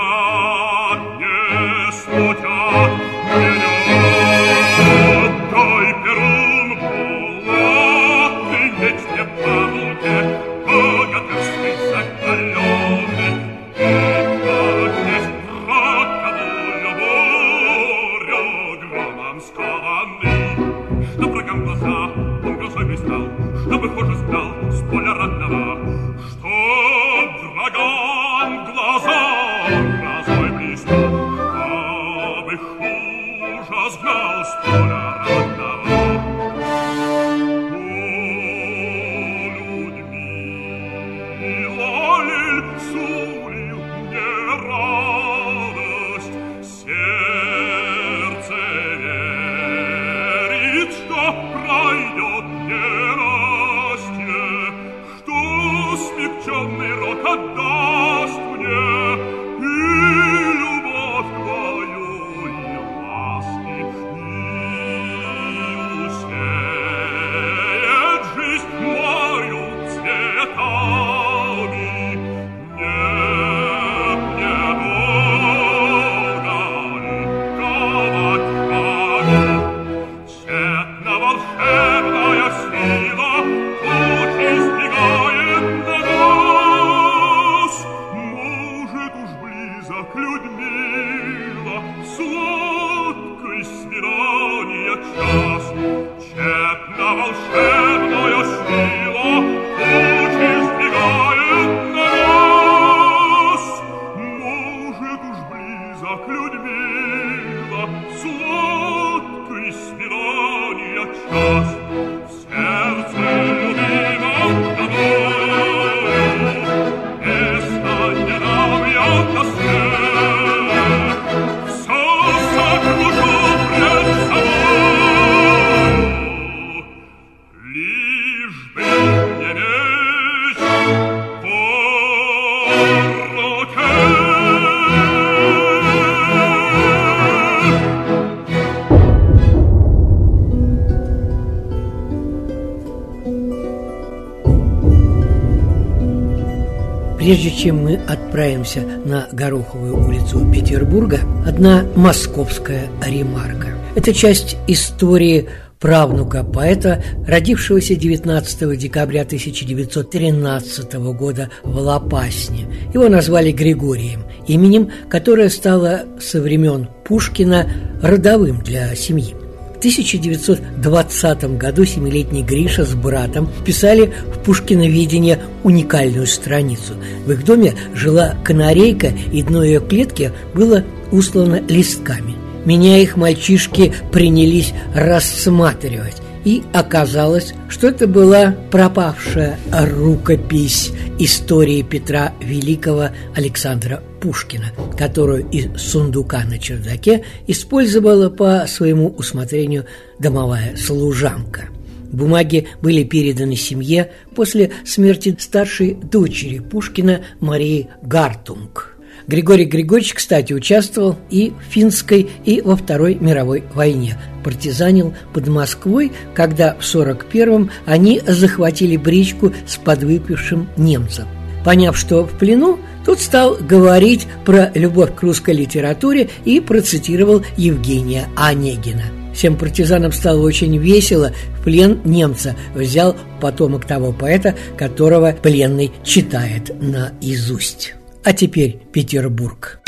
Чем 147.69 147.85
мы 147.85 147.97
отправимся 147.97 148.81
на 148.81 149.29
Гороховую 149.31 150.03
улицу 150.09 150.51
Петербурга, 150.51 151.21
одна 151.47 151.85
московская 151.97 152.89
ремарка. 153.07 153.75
Это 153.95 154.15
часть 154.15 154.57
истории 154.67 155.51
правнука 155.79 156.45
поэта, 156.45 157.05
родившегося 157.27 157.95
19 157.95 158.79
декабря 158.79 159.21
1913 159.21 160.95
года 161.13 161.51
в 161.63 161.77
Лопасне. 161.77 162.65
Его 162.95 163.11
назвали 163.11 163.53
Григорием, 163.53 164.23
именем, 164.47 164.91
которое 165.11 165.51
стало 165.51 166.05
со 166.19 166.41
времен 166.41 166.89
Пушкина 167.05 167.69
родовым 168.01 168.63
для 168.63 168.95
семьи. 168.95 169.35
В 169.79 169.81
1920 169.81 171.57
году 171.57 171.85
семилетний 171.85 172.43
Гриша 172.43 172.85
с 172.85 172.95
братом 172.95 173.49
писали 173.65 174.13
в 174.35 174.41
Пушкиноведение 174.41 175.39
уникальную 175.63 176.27
страницу. 176.27 176.95
В 177.25 177.31
их 177.31 177.45
доме 177.45 177.75
жила 177.95 178.35
канарейка, 178.43 179.13
и 179.33 179.41
дно 179.41 179.63
ее 179.63 179.79
клетки 179.79 180.33
было 180.53 180.83
услано 181.13 181.63
листками. 181.69 182.35
Меня 182.65 182.99
их 182.99 183.17
мальчишки 183.17 183.93
принялись 184.11 184.75
рассматривать. 184.97 186.17
И 186.45 186.65
оказалось, 186.73 187.55
что 187.69 187.87
это 187.87 188.09
была 188.09 188.57
пропавшая 188.73 189.61
рукопись 189.71 190.91
истории 191.21 191.83
Петра 191.83 192.33
Великого 192.41 193.11
Александра 193.37 194.03
Пушкина, 194.21 194.73
которую 194.97 195.49
из 195.51 195.81
сундука 195.81 196.45
на 196.45 196.59
чердаке 196.59 197.25
использовала 197.47 198.31
по 198.31 198.67
своему 198.67 199.09
усмотрению 199.09 199.87
домовая 200.19 200.77
служанка. 200.77 201.69
Бумаги 202.11 202.69
были 202.81 203.05
переданы 203.05 203.57
семье 203.57 204.13
после 204.35 204.71
смерти 204.85 205.37
старшей 205.39 205.95
дочери 205.95 206.59
Пушкина 206.59 207.23
Марии 207.41 207.89
Гартунг. 208.03 208.95
Григорий 209.27 209.67
Григорьевич, 209.67 210.15
кстати, 210.15 210.55
участвовал 210.55 211.17
и 211.29 211.51
в 211.51 211.71
Финской, 211.71 212.31
и 212.47 212.63
во 212.63 212.77
Второй 212.77 213.17
мировой 213.17 213.63
войне. 213.75 214.17
Партизанил 214.43 215.15
под 215.35 215.49
Москвой, 215.49 216.13
когда 216.35 216.75
в 216.75 216.81
41-м 216.81 217.71
они 217.85 218.23
захватили 218.27 218.97
бричку 218.97 219.53
с 219.67 219.77
подвыпившим 219.77 220.71
немцем. 220.79 221.29
Поняв, 221.63 221.99
что 221.99 222.25
в 222.25 222.39
плену, 222.39 222.79
тот 223.05 223.21
стал 223.21 223.57
говорить 223.57 224.27
про 224.45 224.71
любовь 224.75 225.15
к 225.15 225.23
русской 225.23 225.55
литературе 225.55 226.31
и 226.45 226.61
процитировал 226.61 227.43
Евгения 227.57 228.29
Онегина. 228.37 229.05
Всем 229.35 229.57
партизанам 229.57 230.11
стало 230.11 230.41
очень 230.41 230.77
весело. 230.79 231.33
В 231.61 231.63
плен 231.63 232.01
немца 232.05 232.57
взял 232.75 233.15
потомок 233.41 233.85
того 233.85 234.13
поэта, 234.13 234.57
которого 234.77 235.33
пленный 235.33 235.93
читает 236.03 236.73
наизусть. 236.81 237.95
А 238.25 238.33
теперь 238.33 238.81
Петербург. 238.93 239.81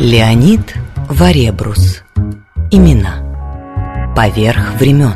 Леонид 0.00 0.74
Варебрус 1.08 2.02
Имена 2.70 4.14
Поверх 4.16 4.74
времен 4.80 5.14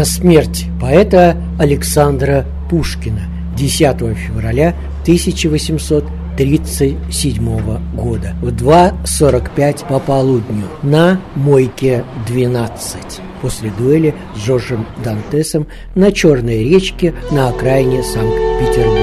На 0.00 0.06
смерть 0.06 0.64
поэта 0.80 1.36
Александра 1.58 2.46
Пушкина 2.70 3.28
10 3.54 4.16
февраля 4.16 4.74
1837 5.02 7.94
года 7.94 8.34
в 8.40 8.48
2.45 8.48 9.86
по 9.86 9.98
полудню 9.98 10.64
на 10.82 11.20
Мойке 11.34 12.06
12 12.26 13.20
после 13.42 13.70
дуэли 13.78 14.14
с 14.34 14.38
Жоржем 14.38 14.86
Дантесом 15.04 15.66
на 15.94 16.12
Черной 16.12 16.64
речке 16.64 17.12
на 17.30 17.50
окраине 17.50 18.02
Санкт-Петербурга. 18.02 18.99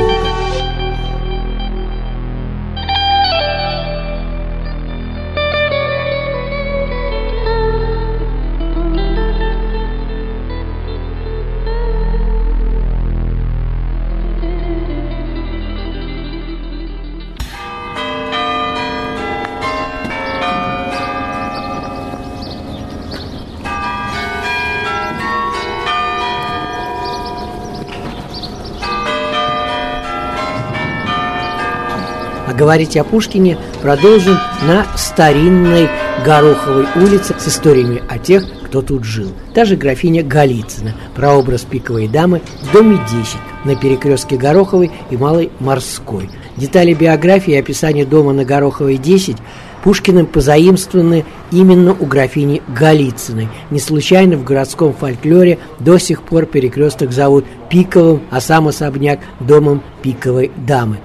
Говорить 32.67 32.97
о 32.97 33.05
Пушкине 33.05 33.57
продолжим 33.81 34.37
на 34.67 34.85
старинной 34.97 35.87
Гороховой 36.25 36.85
улице 36.97 37.33
с 37.39 37.47
историями 37.47 38.03
о 38.09 38.17
тех, 38.17 38.43
кто 38.65 38.81
тут 38.81 39.05
жил. 39.05 39.31
Та 39.53 39.63
же 39.63 39.77
графиня 39.77 40.21
Голицына, 40.21 40.93
прообраз 41.15 41.61
пиковой 41.61 42.09
дамы 42.09 42.41
в 42.63 42.73
доме 42.73 42.99
10 43.09 43.37
на 43.63 43.77
перекрестке 43.77 44.35
Гороховой 44.35 44.91
и 45.09 45.15
Малой 45.15 45.49
Морской. 45.61 46.29
Детали 46.57 46.93
биографии 46.93 47.53
и 47.53 47.57
описания 47.57 48.03
дома 48.03 48.33
на 48.33 48.43
Гороховой 48.43 48.97
10 48.97 49.37
Пушкиным 49.81 50.25
позаимствованы 50.25 51.23
именно 51.53 51.95
у 51.97 52.05
графини 52.05 52.61
Голицыной. 52.67 53.47
Не 53.71 53.79
случайно 53.79 54.35
в 54.35 54.43
городском 54.43 54.91
фольклоре 54.91 55.57
до 55.79 55.99
сих 55.99 56.21
пор 56.21 56.47
перекресток 56.47 57.13
зовут 57.13 57.45
Пиковым, 57.69 58.23
а 58.29 58.41
сам 58.41 58.67
особняк 58.67 59.21
домом 59.39 59.81
Пиковой 60.01 60.51
дамы. 60.57 60.97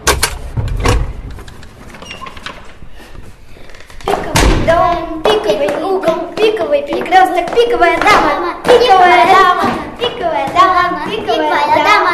Дом, 4.64 5.22
пиковый 5.25 5.68
угол, 5.83 6.14
пиковый 6.37 6.83
перекресток, 6.87 7.53
пиковая 7.72 7.96
дама, 7.96 8.54
пиковая 8.64 9.26
дама, 9.32 9.64
пиковая 9.98 10.48
дама, 10.52 11.00
пиковая 11.11 11.85
дама. 11.85 12.11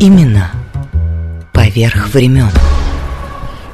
Имена 0.00 0.50
Поверх 1.52 2.08
времен 2.08 2.50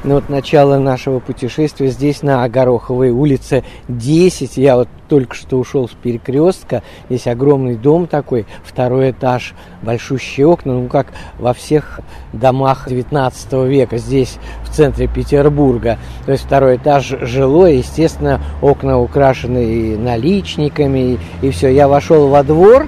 Ну 0.03 0.15
вот 0.15 0.29
начало 0.29 0.79
нашего 0.79 1.19
путешествия 1.19 1.89
здесь 1.89 2.23
на 2.23 2.49
Гороховой 2.49 3.11
улице 3.11 3.63
10. 3.87 4.57
Я 4.57 4.75
вот 4.77 4.87
только 5.07 5.35
что 5.35 5.59
ушел 5.59 5.87
с 5.87 5.91
перекрестка. 5.91 6.81
Здесь 7.07 7.27
огромный 7.27 7.75
дом 7.75 8.07
такой, 8.07 8.47
второй 8.63 9.11
этаж, 9.11 9.53
большущие 9.83 10.47
окна, 10.47 10.73
ну 10.73 10.87
как 10.87 11.13
во 11.37 11.53
всех 11.53 11.99
домах 12.33 12.87
19 12.89 13.53
века 13.69 13.99
здесь 13.99 14.39
в 14.63 14.73
центре 14.73 15.07
Петербурга. 15.07 15.99
То 16.25 16.31
есть 16.31 16.45
второй 16.45 16.77
этаж 16.77 17.13
жилой, 17.21 17.77
естественно, 17.77 18.41
окна 18.59 18.99
украшены 18.99 19.63
и 19.63 19.97
наличниками, 19.97 21.19
и, 21.41 21.45
и 21.45 21.51
все. 21.51 21.67
Я 21.67 21.87
вошел 21.87 22.27
во 22.27 22.41
двор, 22.41 22.87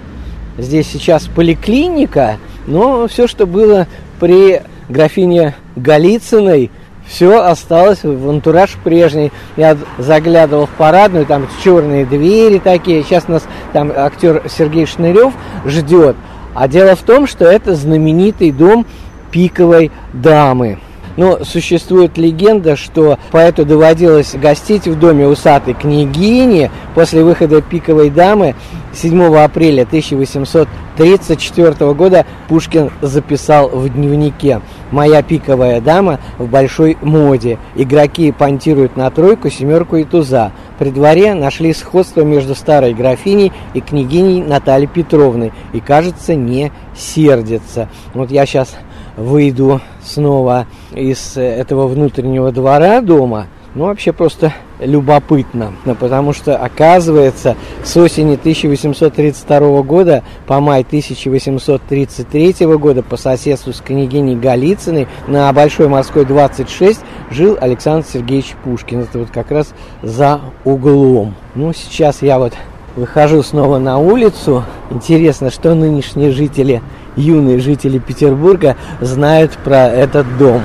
здесь 0.57 0.87
сейчас 0.87 1.27
поликлиника, 1.27 2.37
но 2.65 3.07
все, 3.07 3.27
что 3.27 3.45
было 3.45 3.85
при 4.19 4.63
графине 4.89 5.53
Голицыной, 5.75 6.71
все 7.07 7.41
осталось 7.41 8.03
в 8.03 8.29
антураж 8.29 8.77
прежний. 8.83 9.31
Я 9.57 9.77
заглядывал 9.97 10.65
в 10.67 10.71
парадную, 10.71 11.25
там 11.25 11.47
черные 11.63 12.05
двери 12.05 12.59
такие. 12.59 13.03
Сейчас 13.03 13.27
нас 13.27 13.43
там 13.71 13.91
актер 13.95 14.43
Сергей 14.49 14.85
Шнырев 14.85 15.33
ждет. 15.65 16.15
А 16.53 16.67
дело 16.67 16.95
в 16.95 17.01
том, 17.01 17.27
что 17.27 17.45
это 17.45 17.75
знаменитый 17.75 18.51
дом 18.51 18.85
пиковой 19.31 19.91
дамы. 20.13 20.79
Но 21.15 21.43
существует 21.43 22.17
легенда, 22.17 22.75
что 22.75 23.19
поэту 23.31 23.65
доводилось 23.65 24.33
гостить 24.33 24.87
в 24.87 24.97
доме 24.97 25.27
усатой 25.27 25.75
княгини 25.75 26.71
после 26.95 27.23
выхода 27.23 27.61
«Пиковой 27.61 28.09
дамы» 28.09 28.55
7 28.93 29.35
апреля 29.37 29.83
1834 29.83 31.93
года 31.93 32.25
Пушкин 32.47 32.89
записал 33.01 33.69
в 33.69 33.89
дневнике 33.89 34.61
«Моя 34.91 35.21
пиковая 35.23 35.81
дама 35.81 36.19
в 36.37 36.47
большой 36.47 36.97
моде. 37.01 37.57
Игроки 37.75 38.31
понтируют 38.31 38.95
на 38.95 39.09
тройку, 39.09 39.49
семерку 39.49 39.95
и 39.95 40.03
туза. 40.03 40.51
При 40.77 40.91
дворе 40.91 41.33
нашли 41.33 41.73
сходство 41.73 42.21
между 42.21 42.53
старой 42.53 42.93
графиней 42.93 43.51
и 43.73 43.81
княгиней 43.81 44.43
Натальей 44.43 44.87
Петровной 44.87 45.51
и, 45.73 45.79
кажется, 45.79 46.35
не 46.35 46.71
сердятся». 46.95 47.89
Вот 48.13 48.29
я 48.29 48.45
сейчас 48.45 48.75
выйду 49.17 49.81
снова 50.03 50.67
из 50.91 51.35
этого 51.35 51.87
внутреннего 51.87 52.51
двора 52.51 53.01
дома, 53.01 53.47
ну, 53.75 53.85
вообще 53.85 54.13
просто 54.13 54.53
любопытно, 54.85 55.73
потому 55.99 56.33
что, 56.33 56.55
оказывается, 56.57 57.55
с 57.83 57.95
осени 57.97 58.35
1832 58.35 59.81
года 59.83 60.23
по 60.47 60.59
май 60.59 60.81
1833 60.81 62.65
года 62.77 63.03
по 63.03 63.17
соседству 63.17 63.73
с 63.73 63.81
княгиней 63.81 64.35
Голицыной 64.35 65.07
на 65.27 65.51
Большой 65.53 65.87
морской 65.87 66.25
26 66.25 66.99
жил 67.31 67.57
Александр 67.59 68.05
Сергеевич 68.11 68.55
Пушкин. 68.63 69.01
Это 69.01 69.19
вот 69.19 69.29
как 69.31 69.51
раз 69.51 69.73
за 70.01 70.41
углом. 70.63 71.35
Ну, 71.55 71.73
сейчас 71.73 72.21
я 72.21 72.39
вот 72.39 72.53
выхожу 72.95 73.43
снова 73.43 73.79
на 73.79 73.97
улицу. 73.97 74.63
Интересно, 74.89 75.49
что 75.49 75.73
нынешние 75.73 76.31
жители, 76.31 76.81
юные 77.15 77.59
жители 77.59 77.99
Петербурга 77.99 78.75
знают 79.01 79.51
про 79.63 79.87
этот 79.87 80.37
дом. 80.37 80.61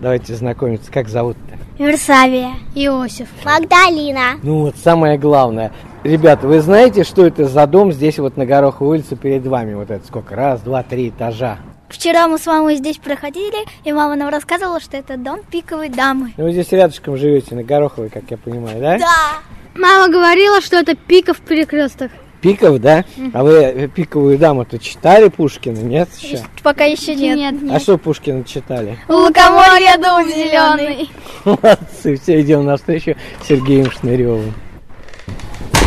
Давайте 0.00 0.34
знакомиться. 0.34 0.90
Как 0.92 1.08
зовут-то? 1.08 1.82
Версавия. 1.82 2.54
Иосиф. 2.74 3.28
Магдалина. 3.44 4.38
Ну 4.42 4.60
вот 4.62 4.76
самое 4.76 5.18
главное. 5.18 5.72
Ребята, 6.04 6.46
вы 6.46 6.60
знаете, 6.60 7.04
что 7.04 7.26
это 7.26 7.46
за 7.46 7.66
дом 7.66 7.92
здесь 7.92 8.18
вот 8.18 8.36
на 8.36 8.46
Гороховой 8.46 8.98
улице 8.98 9.16
перед 9.16 9.46
вами? 9.46 9.74
Вот 9.74 9.90
это 9.90 10.06
сколько? 10.06 10.36
Раз, 10.36 10.60
два, 10.60 10.82
три 10.82 11.08
этажа. 11.08 11.58
Вчера 11.88 12.28
мы 12.28 12.38
с 12.38 12.46
мамой 12.46 12.76
здесь 12.76 12.98
проходили, 12.98 13.66
и 13.82 13.92
мама 13.92 14.14
нам 14.14 14.28
рассказывала, 14.28 14.78
что 14.78 14.96
это 14.96 15.16
дом 15.16 15.40
пиковой 15.50 15.88
дамы. 15.88 16.34
Ну, 16.36 16.44
вы 16.44 16.52
здесь 16.52 16.70
рядышком 16.70 17.16
живете, 17.16 17.54
на 17.54 17.64
Гороховой, 17.64 18.10
как 18.10 18.24
я 18.30 18.36
понимаю, 18.36 18.80
да? 18.80 18.98
Да. 18.98 19.38
Мама 19.74 20.12
говорила, 20.12 20.60
что 20.60 20.76
это 20.76 20.94
пиков 20.94 21.40
перекресток. 21.40 22.10
Пиков, 22.40 22.80
да? 22.80 23.04
А 23.32 23.42
вы 23.42 23.90
пиковую 23.94 24.38
даму-то 24.38 24.78
читали 24.78 25.28
Пушкина? 25.28 25.78
Нет 25.78 26.08
еще? 26.20 26.40
Пока 26.62 26.84
еще 26.84 27.14
нет. 27.14 27.54
А 27.70 27.80
что 27.80 27.98
Пушкина 27.98 28.44
читали? 28.44 28.98
Лукоморье 29.08 29.96
дуб 29.96 30.28
зеленый. 30.28 31.10
Молодцы, 31.44 32.16
все 32.16 32.40
идем 32.40 32.64
навстречу 32.64 33.16
Сергеем 33.46 33.90
Шныревым. 33.90 34.54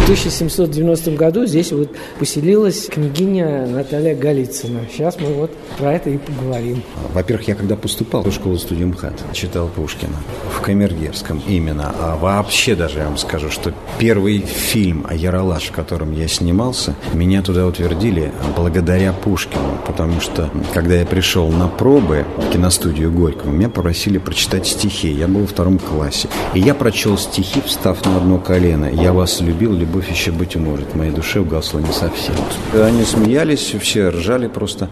1790 0.03 1.11
году 1.11 1.45
здесь 1.45 1.71
вот 1.71 1.89
поселилась 2.17 2.87
княгиня 2.87 3.67
Наталья 3.67 4.15
Голицына. 4.15 4.81
Сейчас 4.91 5.19
мы 5.19 5.27
вот 5.33 5.51
про 5.77 5.93
это 5.93 6.09
и 6.09 6.17
поговорим. 6.17 6.83
Во-первых, 7.13 7.47
я 7.47 7.55
когда 7.55 7.75
поступал 7.75 8.23
в 8.23 8.31
школу 8.31 8.57
студию 8.57 8.87
МХАТ, 8.89 9.33
читал 9.33 9.67
Пушкина 9.67 10.17
в 10.51 10.61
Камергерском 10.61 11.41
именно. 11.47 11.93
А 11.99 12.17
вообще 12.17 12.75
даже 12.75 12.99
я 12.99 13.05
вам 13.05 13.17
скажу, 13.17 13.49
что 13.49 13.73
первый 13.99 14.39
фильм 14.39 15.05
о 15.07 15.13
Яралаш, 15.13 15.69
в 15.69 15.71
котором 15.71 16.13
я 16.13 16.27
снимался, 16.27 16.95
меня 17.13 17.41
туда 17.41 17.67
утвердили 17.67 18.31
благодаря 18.55 19.13
Пушкину. 19.13 19.79
Потому 19.85 20.19
что, 20.19 20.49
когда 20.73 20.95
я 20.95 21.05
пришел 21.05 21.49
на 21.49 21.67
пробы 21.67 22.25
в 22.37 22.51
киностудию 22.51 23.11
Горького, 23.11 23.51
меня 23.51 23.69
попросили 23.69 24.17
прочитать 24.17 24.67
стихи. 24.67 25.11
Я 25.11 25.27
был 25.27 25.41
во 25.41 25.47
втором 25.47 25.77
классе. 25.77 26.27
И 26.53 26.59
я 26.59 26.73
прочел 26.73 27.17
стихи, 27.17 27.61
встав 27.65 28.03
на 28.05 28.17
одно 28.17 28.39
колено. 28.39 28.85
«Я 28.85 29.13
вас 29.13 29.41
любил, 29.41 29.73
любовь 29.91 30.09
еще 30.09 30.31
быть 30.31 30.55
может. 30.55 30.87
В 30.93 30.95
моей 30.95 31.11
душе 31.11 31.41
угасла 31.41 31.79
не 31.79 31.91
совсем». 31.91 32.35
Они 32.73 33.03
смеялись, 33.03 33.75
все 33.79 34.09
ржали 34.09 34.47
просто. 34.47 34.89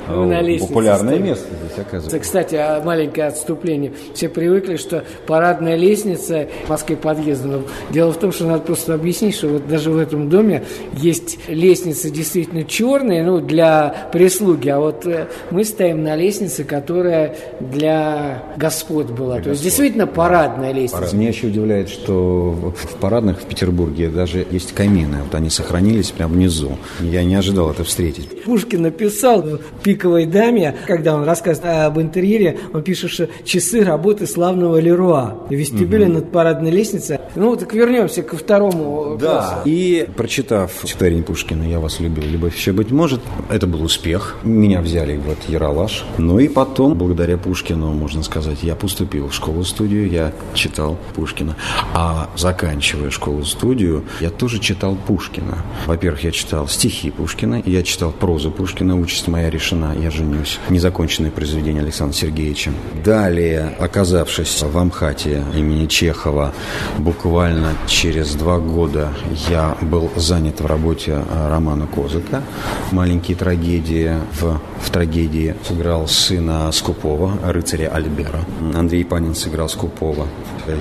Популярное 0.60 1.18
место 1.20 1.48
здесь 1.70 1.86
оказывается. 1.86 2.20
Кстати, 2.20 2.56
а 2.56 2.82
маленькое 2.84 3.28
отступление. 3.28 3.94
Все 4.14 4.30
привыкли, 4.30 4.76
что 4.76 5.04
парадная 5.28 5.76
лестница 5.76 6.48
в 6.66 6.70
Москве 6.70 6.98
подъезда. 6.98 7.48
Но 7.48 7.62
дело 7.92 8.12
в 8.12 8.20
том, 8.20 8.32
что 8.32 8.46
надо 8.46 8.64
просто 8.64 8.94
объяснить, 8.94 9.36
что 9.36 9.48
вот 9.48 9.68
даже 9.68 9.92
в 9.92 9.98
этом 9.98 10.30
доме 10.30 10.64
есть 10.94 11.40
лестницы 11.48 12.10
действительно 12.10 12.64
черные, 12.64 13.24
ну, 13.24 13.40
для 13.40 14.10
прислуги, 14.12 14.70
а 14.70 14.80
вот 14.80 15.06
э, 15.06 15.28
мы 15.52 15.64
стоим 15.64 16.04
на 16.04 16.16
лестнице, 16.16 16.64
которая 16.64 17.36
для 17.60 18.44
господ 18.58 19.12
была. 19.12 19.40
То 19.40 19.52
есть 19.52 19.64
действительно 19.64 20.08
парадная 20.08 20.74
лестница. 20.74 21.16
Меня 21.16 21.30
еще 21.30 21.48
удивляет, 21.48 21.90
что 21.90 22.52
в 22.52 22.90
в 22.90 22.96
парадных 22.96 23.42
в 23.42 23.46
Петербурге 23.46 24.10
даже 24.10 24.46
есть 24.50 24.74
камины. 24.74 25.24
Вот 25.24 25.36
они 25.36 25.50
сохранились 25.50 26.12
прямо 26.12 26.34
внизу. 26.34 26.78
Я 27.00 27.24
не 27.24 27.36
ожидал 27.36 27.72
это 27.72 27.84
встретить. 27.84 28.44
Пушкин 28.44 28.84
написал 28.84 29.42
в 29.42 29.60
«Пиковой 29.84 30.26
даме», 30.26 30.76
когда 30.88 31.16
он 31.16 31.24
рассказывает 31.24 31.59
об 31.64 32.00
интерьере, 32.00 32.60
он 32.74 32.84
пишет, 32.84 33.12
что 33.12 33.30
часы 33.44 33.84
работы 33.84 34.28
славного 34.28 34.80
Леруа. 34.80 35.46
В 35.50 35.54
вестибюле 35.54 36.08
над 36.08 36.32
парадной 36.32 36.72
лестницей. 36.72 37.20
Ну, 37.36 37.56
так 37.56 37.74
вернемся 37.74 38.24
ко 38.24 38.38
второму 38.38 39.18
классу. 39.20 39.56
И 39.66 40.08
прочитав 40.16 40.72
стихотворение 40.84 41.24
Пушкина 41.24 41.64
«Я 41.64 41.80
вас 41.80 42.00
любил, 42.00 42.24
любовь 42.26 42.56
еще 42.56 42.72
быть 42.72 42.92
может», 42.92 43.22
это 43.50 43.68
был 43.68 43.84
успех. 43.84 44.38
Меня 44.44 44.82
взяли 44.82 45.18
в 45.18 45.30
этот 45.30 45.50
Яралаш. 45.50 46.06
Ну 46.18 46.40
и 46.40 46.48
потом, 46.48 46.96
благодаря 46.96 47.38
Пушкину, 47.38 47.92
можно 47.92 48.24
сказать, 48.24 48.60
я 48.64 48.76
поступил 48.76 49.30
в 49.30 49.34
школу-студию, 49.34 50.10
я 50.10 50.34
читал 50.54 50.98
Пушкина. 51.16 51.56
А 51.94 52.30
заканчивая 52.36 53.10
школу-студию, 53.10 54.04
я 54.22 54.30
тоже 54.30 54.60
читал 54.60 54.98
Пушкина. 55.08 55.66
Во-первых, 55.86 56.24
я 56.24 56.32
читал 56.32 56.68
стихи 56.68 57.12
Пушкина, 57.12 57.62
я 57.66 57.84
читал 57.84 58.12
прозу 58.12 58.52
Пушкина 58.52 59.00
«Участь 59.00 59.28
моя 59.28 59.50
решена, 59.50 59.96
я 60.00 60.12
женюсь». 60.12 60.60
Незаконченное 60.70 61.32
произведение 61.32 61.49
Александра 61.58 62.16
Сергеевича. 62.16 62.72
Далее, 63.04 63.76
оказавшись 63.80 64.62
в 64.62 64.78
Амхате 64.78 65.44
имени 65.56 65.88
Чехова, 65.88 66.54
буквально 66.98 67.74
через 67.88 68.34
два 68.36 68.60
года 68.60 69.14
я 69.50 69.78
был 69.82 70.12
занят 70.16 70.62
в 70.62 70.66
работе 70.66 71.12
э, 71.12 71.50
романа 71.50 71.88
Козыка 71.88 72.44
«Маленькие 72.92 73.38
трагедии». 73.38 74.14
В, 74.40 74.60
в 74.82 74.90
трагедии 74.92 75.56
сыграл 75.68 76.08
сына 76.08 76.72
Скупова, 76.72 77.38
рыцаря 77.44 77.90
Альбера. 77.90 78.46
Андрей 78.74 79.04
Панин 79.06 79.36
сыграл 79.36 79.70
Скупова. 79.70 80.28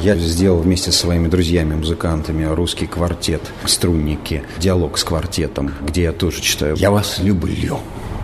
Я 0.03 0.17
сделал 0.17 0.59
вместе 0.59 0.93
со 0.93 0.99
своими 0.99 1.29
друзьями-музыкантами 1.29 2.45
русский 2.45 2.87
квартет 2.87 3.41
«Струнники», 3.65 4.43
диалог 4.59 4.99
с 4.99 5.05
квартетом, 5.05 5.73
где 5.81 6.03
я 6.05 6.13
тоже 6.13 6.41
читаю 6.41 6.77
«Я 6.77 6.91
вас 6.91 7.19
люблю». 7.19 7.79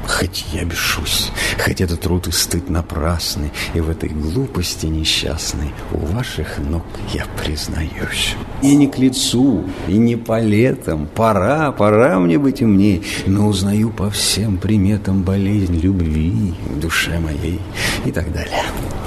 Хоть 0.06 0.44
я 0.52 0.64
бешусь, 0.64 1.30
хоть 1.58 1.80
этот 1.80 2.00
труд 2.00 2.26
и 2.28 2.32
стыд 2.32 2.68
напрасный, 2.68 3.50
И 3.74 3.80
в 3.80 3.88
этой 3.88 4.10
глупости 4.10 4.86
несчастной 4.86 5.72
У 5.92 5.98
ваших 5.98 6.58
ног 6.58 6.84
я 7.12 7.26
признаюсь. 7.42 8.34
И 8.62 8.74
не 8.76 8.86
к 8.86 8.98
лицу, 8.98 9.64
и 9.88 9.96
не 9.96 10.16
по 10.16 10.40
летам, 10.40 11.08
Пора, 11.14 11.72
пора 11.72 12.18
мне 12.18 12.38
быть 12.38 12.62
умней, 12.62 13.02
Но 13.26 13.48
узнаю 13.48 13.90
по 13.90 14.10
всем 14.10 14.58
приметам 14.58 15.22
Болезнь 15.22 15.78
любви 15.78 16.54
в 16.68 16.80
душе 16.80 17.18
моей 17.18 17.60
и 18.04 18.12
так 18.12 18.32
далее. 18.32 18.62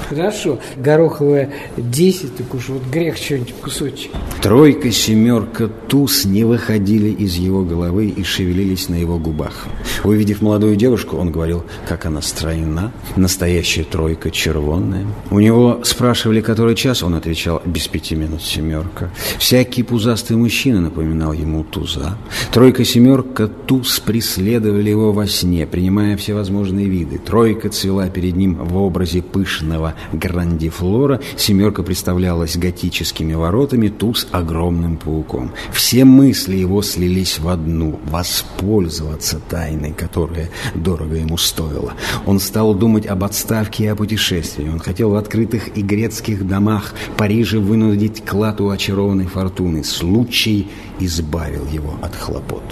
Хорошо. 0.08 0.58
Гороховая 0.76 1.50
10, 1.76 2.36
так 2.36 2.54
уж 2.54 2.68
вот 2.68 2.82
грех 2.90 3.16
что-нибудь 3.16 3.54
кусочек. 3.60 4.10
Тройка, 4.42 4.90
семерка, 4.90 5.68
туз 5.68 6.24
не 6.24 6.44
выходили 6.44 7.10
из 7.10 7.34
его 7.34 7.62
головы 7.62 8.06
и 8.08 8.22
шевелились 8.22 8.88
на 8.88 8.94
его 8.94 9.18
губах. 9.18 9.66
Увидев 10.04 10.40
молодую 10.40 10.76
девушку, 10.76 10.87
он 11.16 11.30
говорил, 11.30 11.64
как 11.88 12.06
она 12.06 12.22
стройна, 12.22 12.92
настоящая 13.16 13.84
тройка 13.84 14.30
червонная. 14.30 15.06
У 15.30 15.40
него 15.40 15.80
спрашивали, 15.84 16.40
который 16.40 16.74
час, 16.74 17.02
он 17.02 17.14
отвечал, 17.14 17.62
без 17.64 17.88
пяти 17.88 18.14
минут 18.14 18.42
семерка. 18.42 19.10
Всякий 19.38 19.82
пузастый 19.82 20.36
мужчина 20.36 20.80
напоминал 20.80 21.32
ему 21.32 21.64
туза. 21.64 22.16
Тройка, 22.52 22.84
семерка, 22.84 23.48
туз 23.48 24.00
преследовали 24.00 24.90
его 24.90 25.12
во 25.12 25.26
сне, 25.26 25.66
принимая 25.66 26.16
всевозможные 26.16 26.86
виды. 26.86 27.18
Тройка 27.18 27.68
цвела 27.68 28.08
перед 28.08 28.36
ним 28.36 28.54
в 28.54 28.76
образе 28.76 29.22
пышного 29.22 29.94
грандифлора, 30.12 31.20
семерка 31.36 31.82
представлялась 31.82 32.56
готическими 32.56 33.34
воротами, 33.34 33.88
туз 33.88 34.26
огромным 34.30 34.96
пауком. 34.96 35.52
Все 35.72 36.04
мысли 36.04 36.56
его 36.56 36.82
слились 36.82 37.38
в 37.38 37.48
одну– 37.48 37.98
воспользоваться 38.10 39.40
тайной, 39.48 39.92
которая 39.92 40.50
дорого 40.78 41.16
ему 41.16 41.36
стоила. 41.36 41.92
Он 42.26 42.40
стал 42.40 42.74
думать 42.74 43.06
об 43.06 43.24
отставке 43.24 43.84
и 43.84 43.86
о 43.88 43.96
путешествии. 43.96 44.68
Он 44.68 44.78
хотел 44.78 45.10
в 45.10 45.16
открытых 45.16 45.76
и 45.76 45.82
грецких 45.82 46.46
домах 46.46 46.94
Парижа 47.16 47.58
вынудить 47.58 48.24
клад 48.24 48.60
у 48.60 48.70
очарованной 48.70 49.26
фортуны. 49.26 49.84
Случай 49.84 50.68
избавил 50.98 51.66
его 51.66 51.94
от 52.02 52.14
хлопот. 52.14 52.62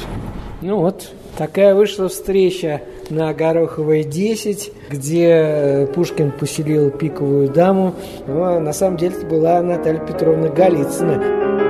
Ну 0.62 0.79
вот, 0.79 1.12
такая 1.37 1.75
вышла 1.75 2.09
встреча 2.09 2.83
на 3.11 3.33
Гороховой 3.35 4.05
10, 4.05 4.73
где 4.90 5.29
э, 5.29 5.87
Пушкин 5.87 6.33
поселил 6.33 6.90
пиковую 6.90 7.49
даму. 7.49 7.95
Ну, 8.27 8.42
а 8.42 8.61
на 8.61 8.73
самом 8.73 8.97
деле 8.97 9.16
это 9.16 9.27
была 9.27 9.62
Наталья 9.62 10.01
Петровна 10.01 10.49
Голицына. 10.49 11.65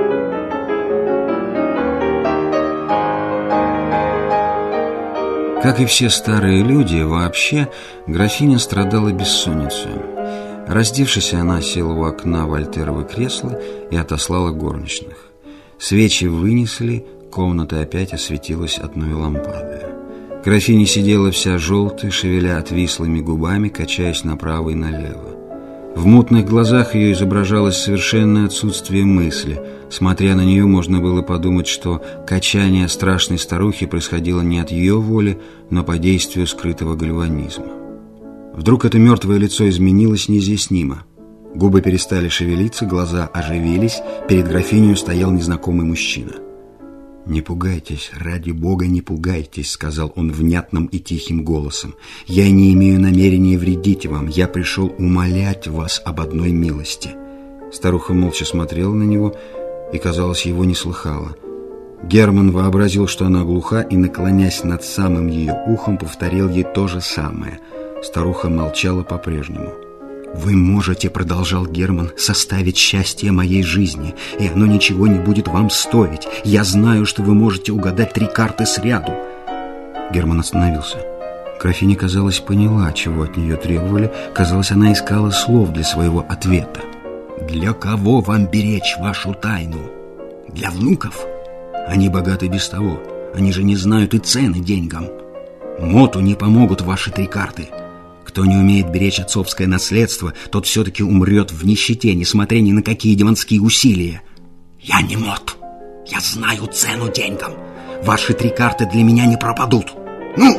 Как 5.61 5.79
и 5.79 5.85
все 5.85 6.09
старые 6.09 6.63
люди, 6.63 7.01
вообще 7.01 7.67
графиня 8.05 8.59
страдала 8.59 9.11
бессонницей. 9.11 9.91
Раздевшись, 10.67 11.33
она 11.33 11.61
села 11.61 11.93
у 11.93 12.03
окна 12.03 12.45
Вольтеровы 12.45 13.05
кресла 13.05 13.59
и 13.89 13.95
отослала 13.95 14.51
горничных. 14.51 15.31
Свечи 15.79 16.25
вынесли, 16.25 17.05
комната 17.31 17.81
опять 17.81 18.13
осветилась 18.13 18.77
одной 18.77 19.13
лампадой. 19.13 19.81
Графиня 20.43 20.85
сидела 20.85 21.31
вся 21.31 21.57
желтая, 21.57 22.11
шевеля 22.11 22.57
отвислыми 22.57 23.19
губами, 23.19 23.69
качаясь 23.69 24.23
направо 24.23 24.69
и 24.69 24.75
налево. 24.75 25.36
В 25.95 26.05
мутных 26.05 26.45
глазах 26.45 26.95
ее 26.95 27.13
изображалось 27.13 27.77
совершенное 27.77 28.45
отсутствие 28.45 29.03
мысли. 29.03 29.59
Смотря 29.89 30.35
на 30.35 30.45
нее, 30.45 30.65
можно 30.65 30.99
было 30.99 31.21
подумать, 31.21 31.67
что 31.67 32.01
качание 32.25 32.87
страшной 32.87 33.39
старухи 33.39 33.85
происходило 33.85 34.41
не 34.41 34.59
от 34.59 34.71
ее 34.71 34.99
воли, 34.99 35.39
но 35.69 35.83
по 35.83 35.97
действию 35.97 36.45
скрытого 36.45 36.95
гальванизма. 36.95 37.65
Вдруг 38.53 38.85
это 38.85 38.99
мертвое 38.99 39.37
лицо 39.37 39.67
изменилось 39.69 40.29
неизъяснимо. 40.29 41.03
Губы 41.55 41.81
перестали 41.81 42.29
шевелиться, 42.29 42.85
глаза 42.85 43.27
оживились, 43.33 43.99
перед 44.27 44.47
графиней 44.47 44.95
стоял 44.95 45.31
незнакомый 45.31 45.85
мужчина. 45.85 46.46
«Не 47.27 47.41
пугайтесь, 47.41 48.11
ради 48.17 48.51
Бога, 48.51 48.87
не 48.87 49.01
пугайтесь»,— 49.01 49.71
сказал 49.71 50.13
он 50.15 50.31
внятным 50.31 50.85
и 50.85 50.99
тихим 50.99 51.43
голосом. 51.43 51.95
«Я 52.25 52.49
не 52.49 52.73
имею 52.73 53.01
намерения 53.01 53.57
вредить 53.57 54.05
вам. 54.05 54.27
Я 54.27 54.47
пришел 54.47 54.93
умолять 54.97 55.67
вас 55.67 56.01
об 56.05 56.21
одной 56.21 56.51
милости». 56.51 57.09
Старуха 57.73 58.13
молча 58.13 58.45
смотрела 58.45 58.93
на 58.93 59.03
него 59.03 59.35
и, 59.91 59.97
казалось, 59.97 60.45
его 60.45 60.63
не 60.63 60.73
слыхала. 60.73 61.35
Герман 62.01 62.51
вообразил, 62.51 63.07
что 63.07 63.25
она 63.25 63.43
глуха, 63.43 63.81
и, 63.81 63.97
наклонясь 63.97 64.63
над 64.63 64.83
самым 64.83 65.27
ее 65.27 65.53
ухом, 65.67 65.97
повторил 65.97 66.47
ей 66.47 66.63
то 66.63 66.87
же 66.87 67.01
самое. 67.01 67.59
Старуха 68.03 68.47
молчала 68.47 69.03
по-прежнему. 69.03 69.86
«Вы 70.33 70.55
можете,— 70.55 71.09
продолжал 71.11 71.65
Герман,— 71.65 72.11
составить 72.17 72.77
счастье 72.77 73.31
моей 73.31 73.63
жизни, 73.63 74.13
и 74.39 74.47
оно 74.47 74.65
ничего 74.65 75.07
не 75.07 75.19
будет 75.19 75.47
вам 75.47 75.69
стоить. 75.69 76.27
Я 76.43 76.63
знаю, 76.63 77.05
что 77.05 77.23
вы 77.23 77.33
можете 77.33 77.71
угадать 77.71 78.13
три 78.13 78.27
карты 78.27 78.65
сряду». 78.65 79.13
Герман 80.11 80.39
остановился. 80.39 80.97
Графиня, 81.61 81.95
казалось, 81.95 82.39
поняла, 82.39 82.91
чего 82.91 83.23
от 83.23 83.35
нее 83.35 83.55
требовали. 83.55 84.11
Казалось, 84.33 84.71
она 84.71 84.93
искала 84.93 85.31
слов 85.31 85.71
для 85.71 85.83
своего 85.83 86.25
ответа. 86.27 86.81
«Для 87.49 87.73
кого 87.73 88.21
вам 88.21 88.47
беречь 88.47 88.95
вашу 88.99 89.33
тайну? 89.33 89.79
Для 90.49 90.69
внуков? 90.69 91.25
Они 91.87 92.09
богаты 92.09 92.47
без 92.47 92.67
того. 92.67 92.99
Они 93.33 93.51
же 93.51 93.63
не 93.63 93.75
знают 93.75 94.13
и 94.13 94.19
цены 94.19 94.59
деньгам. 94.59 95.07
Моту 95.79 96.19
не 96.19 96.35
помогут 96.35 96.81
ваши 96.81 97.11
три 97.11 97.27
карты. 97.27 97.69
Кто 98.37 98.45
не 98.45 98.55
умеет 98.55 98.91
беречь 98.91 99.19
отцовское 99.19 99.65
наследство, 99.65 100.31
тот 100.51 100.67
все-таки 100.67 101.01
умрет 101.01 101.51
в 101.51 101.65
нищете, 101.65 102.13
несмотря 102.13 102.59
ни 102.59 102.71
на 102.71 102.83
какие 102.83 103.15
демонские 103.15 103.61
усилия. 103.61 104.21
Я 104.79 105.01
не 105.01 105.17
мот. 105.17 105.57
Я 106.05 106.19
знаю 106.19 106.67
цену 106.67 107.11
деньгам. 107.11 107.53
Ваши 108.03 108.33
три 108.33 108.51
карты 108.51 108.85
для 108.85 109.01
меня 109.01 109.25
не 109.25 109.37
пропадут. 109.37 109.87
Ну! 110.37 110.55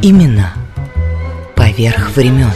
Имена 0.00 0.54
поверх 1.56 2.14
времен. 2.14 2.52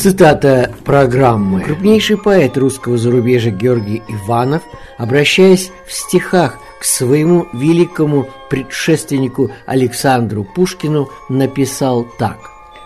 Цитата 0.00 0.72
программы. 0.82 1.60
Крупнейший 1.60 2.16
поэт 2.16 2.56
русского 2.56 2.96
зарубежья 2.96 3.50
Георгий 3.50 4.00
Иванов, 4.08 4.62
обращаясь 4.96 5.70
в 5.86 5.92
стихах 5.92 6.56
к 6.80 6.84
своему 6.84 7.46
великому 7.52 8.26
предшественнику 8.48 9.50
Александру 9.66 10.44
Пушкину, 10.54 11.10
написал 11.28 12.06
так. 12.18 12.38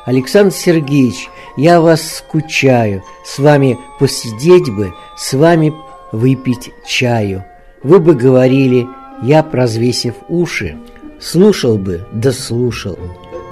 «Александр 0.05 0.53
Сергеевич, 0.53 1.29
я 1.57 1.81
вас 1.81 2.17
скучаю, 2.17 3.05
с 3.25 3.39
вами 3.39 3.79
посидеть 4.01 4.75
бы, 4.75 4.93
с 5.17 5.35
вами 5.35 5.73
выпить 6.11 6.73
чаю. 6.85 7.45
Вы 7.85 8.01
бы 8.01 8.15
говорили, 8.17 8.89
я, 9.23 9.45
прозвесив 9.45 10.15
уши, 10.29 10.77
слушал 11.21 11.79
бы, 11.79 12.09
да 12.11 12.33
слушал. 12.33 12.99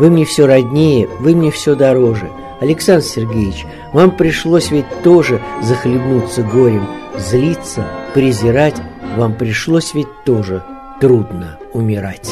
Вы 0.00 0.10
мне 0.10 0.24
все 0.24 0.48
роднее, 0.48 1.06
вы 1.20 1.36
мне 1.36 1.52
все 1.52 1.76
дороже». 1.76 2.28
Александр 2.62 3.02
Сергеевич, 3.02 3.66
вам 3.92 4.12
пришлось 4.12 4.70
ведь 4.70 4.86
тоже 5.02 5.42
захлебнуться 5.62 6.44
горем, 6.44 6.86
злиться, 7.18 7.84
презирать, 8.14 8.80
вам 9.16 9.34
пришлось 9.34 9.94
ведь 9.94 10.06
тоже 10.24 10.62
трудно 11.00 11.58
умирать. 11.72 12.30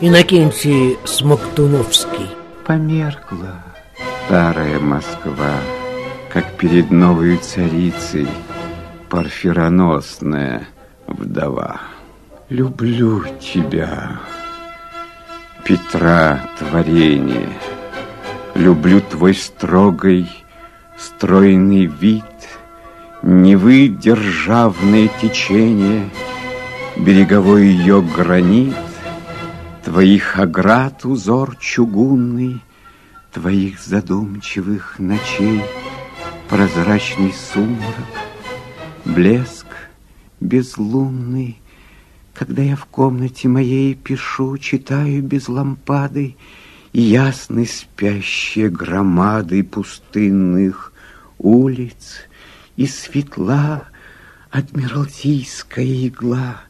Иннокентий 0.00 0.96
Смоктуновский 1.04 2.30
Померкла 2.64 3.62
старая 4.24 4.80
Москва, 4.80 5.52
как 6.32 6.56
перед 6.56 6.90
новой 6.90 7.36
царицей 7.36 8.28
парфироносная 9.10 10.68
вдова. 11.06 11.82
Люблю 12.48 13.24
тебя, 13.38 14.20
Петра 15.64 16.50
творение. 16.58 17.48
Люблю 18.54 19.00
твой 19.00 19.34
строгой, 19.34 20.28
стройный 20.98 21.86
вид, 21.86 22.24
Невы 23.22 23.86
державное 23.86 25.08
течение, 25.20 26.10
Береговой 26.96 27.66
ее 27.68 28.02
гранит, 28.02 28.74
Твоих 29.84 30.40
оград 30.40 31.04
узор 31.04 31.56
чугунный, 31.56 32.60
Твоих 33.32 33.80
задумчивых 33.80 34.98
ночей 34.98 35.62
Прозрачный 36.48 37.32
сумрак, 37.32 38.10
блеск 39.04 39.66
безлунный, 40.40 41.61
когда 42.34 42.62
я 42.62 42.76
в 42.76 42.86
комнате 42.86 43.48
моей 43.48 43.94
пишу, 43.94 44.56
читаю 44.58 45.22
без 45.22 45.48
лампады 45.48 46.36
ясны 46.92 47.66
спящие 47.66 48.68
громады 48.68 49.62
пустынных 49.64 50.92
улиц, 51.38 52.28
и 52.76 52.86
светла 52.86 53.84
адмиралтейская 54.50 56.08
игла, 56.08 56.62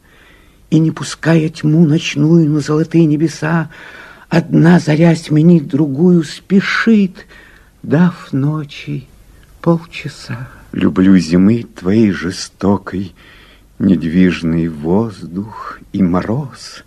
и 0.71 0.79
не 0.79 0.91
пуская 0.91 1.49
тьму 1.49 1.87
ночную 1.87 2.49
на 2.51 2.61
золотые 2.61 3.07
небеса, 3.07 3.71
одна 4.29 4.79
заря 4.79 5.15
сменит 5.15 5.69
другую, 5.69 6.25
спешит, 6.25 7.27
дав 7.83 8.33
ночи 8.33 9.07
полчаса. 9.61 10.49
Люблю 10.73 11.17
зимы 11.19 11.65
твоей 11.65 12.13
жестокой, 12.13 13.15
Недвижный 13.83 14.69
воздух 14.69 15.81
и 15.93 16.05
мороз, 16.05 16.85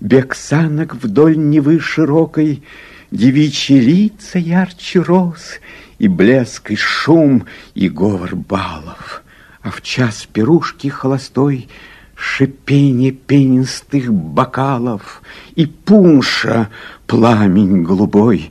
Бег 0.00 0.34
санок 0.34 0.94
вдоль 0.94 1.36
Невы 1.36 1.78
широкой, 1.80 2.62
Девичьи 3.10 3.78
лица 3.78 4.38
ярче 4.38 5.00
роз, 5.00 5.60
И 5.98 6.08
блеск, 6.08 6.70
и 6.70 6.76
шум, 6.76 7.44
и 7.74 7.90
говор 7.90 8.36
балов. 8.36 9.22
А 9.60 9.70
в 9.70 9.82
час 9.82 10.26
пирушки 10.32 10.88
холостой 10.88 11.68
Шипение 12.14 13.12
пенистых 13.12 14.10
бокалов 14.10 15.20
И 15.56 15.66
пунша 15.66 16.70
пламень 17.06 17.82
голубой. 17.82 18.50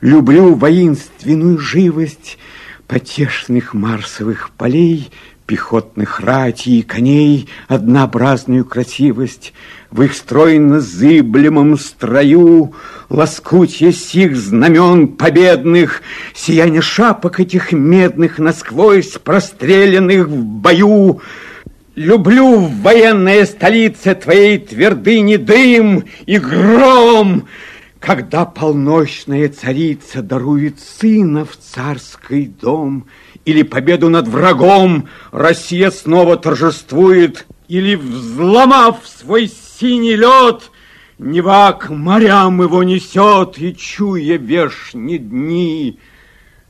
Люблю 0.00 0.54
воинственную 0.54 1.58
живость 1.58 2.38
Потешных 2.90 3.72
марсовых 3.72 4.50
полей— 4.58 5.12
пехотных 5.46 6.18
ратей 6.18 6.80
и 6.80 6.82
коней 6.82 7.48
однообразную 7.68 8.64
красивость, 8.64 9.52
в 9.92 10.02
их 10.02 10.14
стройно-зыблемом 10.14 11.78
строю 11.78 12.74
лоскутья 13.08 13.92
сих 13.92 14.36
знамен 14.36 15.06
победных, 15.06 16.02
сияние 16.34 16.82
шапок 16.82 17.38
этих 17.38 17.70
медных 17.70 18.40
насквозь 18.40 19.18
простреленных 19.22 20.26
в 20.26 20.42
бою. 20.44 21.20
Люблю 21.94 22.56
в 22.56 22.82
военная 22.82 23.46
столице 23.46 24.16
твоей 24.16 24.58
твердыни 24.58 25.36
дым 25.36 26.06
и 26.26 26.38
гром, 26.38 27.46
когда 28.00 28.44
полночная 28.46 29.48
царица 29.48 30.22
дарует 30.22 30.80
сына 30.80 31.44
в 31.44 31.56
царский 31.56 32.46
дом— 32.46 33.06
или 33.44 33.62
победу 33.62 34.08
над 34.10 34.28
врагом 34.28 35.08
Россия 35.32 35.90
снова 35.90 36.36
торжествует, 36.36 37.46
или, 37.68 37.94
взломав 37.94 38.98
свой 39.04 39.50
синий 39.78 40.16
лед, 40.16 40.70
Нева 41.18 41.72
к 41.72 41.90
морям 41.90 42.62
его 42.62 42.82
несет, 42.82 43.58
и, 43.58 43.74
чуя 43.74 44.38
вешние 44.38 45.18
дни, 45.18 45.98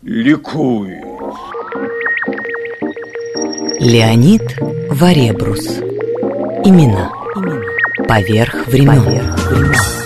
ликует. 0.03 1.05
Леонид 3.79 4.43
Варебрус 4.91 5.79
Имена 6.65 7.11
Поверх 8.09 8.67
времен, 8.67 9.03
Поверх 9.03 9.51
времен. 9.51 10.00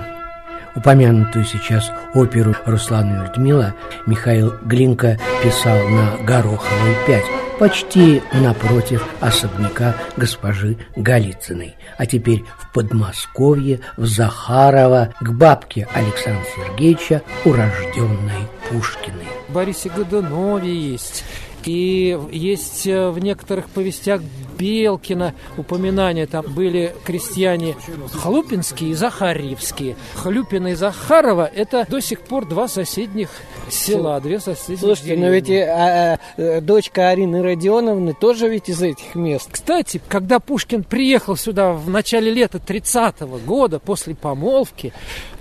упомянутую 0.75 1.45
сейчас 1.45 1.93
оперу 2.15 2.57
Руслана 2.65 3.25
Людмила 3.25 3.75
Михаил 4.07 4.55
Глинка 4.63 5.19
писал 5.43 5.77
на 5.89 6.17
Гороховой 6.25 6.97
5, 7.07 7.23
почти 7.59 8.23
напротив 8.33 9.07
особняка 9.21 9.95
госпожи 10.17 10.79
Голицыной. 10.97 11.77
А 11.99 12.07
теперь 12.07 12.45
в 12.61 12.73
Подмосковье, 12.73 13.81
в 13.99 14.07
Захарово, 14.07 15.13
к 15.21 15.29
бабке 15.29 15.87
Александра 15.93 16.47
Сергеевича, 16.57 17.21
урожденной 17.45 18.49
Пушкиной. 18.71 19.29
Борисе 19.51 19.91
Годунове 19.91 20.75
есть 20.75 21.25
И 21.67 22.19
есть 22.31 22.87
э, 22.87 23.11
в 23.11 23.19
некоторых 23.19 23.69
повестях 23.69 24.23
Белкина 24.59 25.35
упоминания. 25.57 26.27
Там 26.27 26.45
были 26.47 26.95
крестьяне 27.05 27.77
Хлупинские 28.13 28.91
и 28.91 28.95
Захарьевские. 28.95 29.97
Хлюпина 30.15 30.69
и 30.69 30.75
Захарова– 30.75 31.51
это 31.55 31.87
до 31.89 32.01
сих 32.01 32.21
пор 32.21 32.47
два 32.47 32.69
соседних 32.69 33.29
села, 33.71 34.21
две 34.21 34.39
соседних 34.41 34.81
Слушайте, 34.81 35.17
но 35.17 35.29
деревни. 35.29 35.35
ведь 35.35 35.51
э, 35.51 35.65
а, 35.69 36.19
э, 36.37 36.61
дочка 36.61 37.09
Арины 37.09 37.43
Родионовны 37.43 38.15
тоже 38.15 38.49
ведь 38.49 38.69
из 38.69 38.83
этих 38.83 39.15
мест. 39.15 39.49
Кстати, 39.51 40.01
когда 40.09 40.39
Пушкин 40.41 40.85
приехал 40.85 41.37
сюда 41.37 41.73
в 41.73 41.89
начале 41.89 42.33
лета 42.33 42.59
30-го 42.59 43.39
года, 43.39 43.79
после 43.79 44.15
помолвки, 44.15 44.93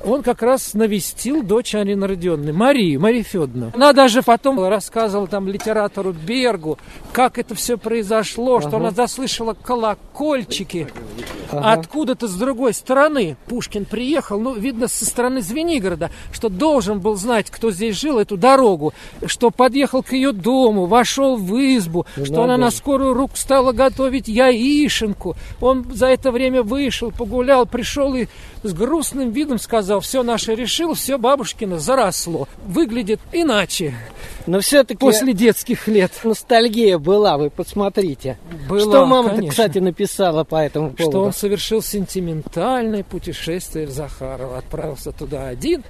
он 0.04 0.24
как 0.24 0.41
раз 0.41 0.74
навестил 0.74 1.43
дочь 1.43 1.76
Арины 1.76 2.08
Родионовны, 2.08 2.54
Марию, 2.54 2.99
Марию 2.99 3.24
Федоровну. 3.24 3.72
Она 3.76 3.93
даже 3.93 4.22
потом 4.22 4.60
рассказывала 4.68 5.28
там 5.28 5.47
литератору 5.47 6.14
Бергу, 6.14 6.78
как 7.14 7.38
это 7.38 7.56
все 7.56 7.78
произошло, 7.78 8.60
что 8.60 8.70
Ага. 8.70 8.78
она 8.78 8.91
заслышала 8.91 9.54
колокольчики. 9.54 10.88
Ага. 11.52 11.74
Откуда-то 11.74 12.28
с 12.28 12.34
другой 12.36 12.74
стороны 12.74 13.36
Пушкин 13.47 13.84
приехал, 13.86 14.39
ну, 14.39 14.54
видно, 14.56 14.88
со 14.88 15.06
стороны 15.06 15.41
Звенигорода, 15.41 16.10
что 16.32 16.47
должен 16.47 16.99
был 17.02 17.16
знать, 17.16 17.49
кто 17.52 17.72
здесь 17.72 17.99
жил, 17.99 18.20
эту 18.20 18.38
дорогу, 18.38 18.93
что 19.26 19.52
подъехал 19.52 20.02
к 20.02 20.14
ее 20.14 20.32
дому, 20.32 20.86
вошел 20.86 21.36
в 21.36 21.54
избу, 21.76 22.06
Ну, 22.16 22.26
что 22.26 22.36
она 22.43 22.54
надо 22.54 22.62
на 22.62 22.72
же. 22.72 22.78
скорую 22.78 23.14
руку 23.14 23.36
стала 23.36 23.74
готовить 23.74 24.30
яишенку. 24.30 25.36
Он 25.60 25.86
за 25.93 26.08
это 26.08 26.32
время 26.32 26.64
вышел, 26.64 27.12
погулял, 27.12 27.66
пришел 27.66 28.16
и 28.16 28.28
с 28.64 28.74
грустным 28.74 29.32
видом 29.32 29.59
сказал, 29.59 30.01
все 30.01 30.24
наше 30.24 30.55
решил, 30.55 30.93
все 30.93 31.18
бабушкино 31.18 31.80
заросло. 31.80 32.47
Выглядит 32.66 33.20
иначе. 33.32 33.95
Но 34.48 34.60
все-таки 34.60 35.00
После 35.00 35.34
детских 35.34 35.88
лет. 35.88 36.12
ностальгия 36.24 36.98
была, 36.98 37.38
вы 37.38 37.50
посмотрите. 37.50 38.38
Была, 38.70 38.80
Что 38.82 39.06
мама-то, 39.06 39.36
конечно. 39.36 39.50
кстати, 39.52 39.78
написала 39.80 40.44
по 40.44 40.56
этому 40.56 40.92
поводу? 40.92 41.12
Что 41.12 41.24
он 41.24 41.34
совершил 41.34 41.82
сентиментальное 41.82 43.04
путешествие 43.04 43.88
в 43.88 43.92
Захарова. 43.92 44.58
Отправился 44.58 45.12
туда 45.12 45.48
один, 45.48 45.84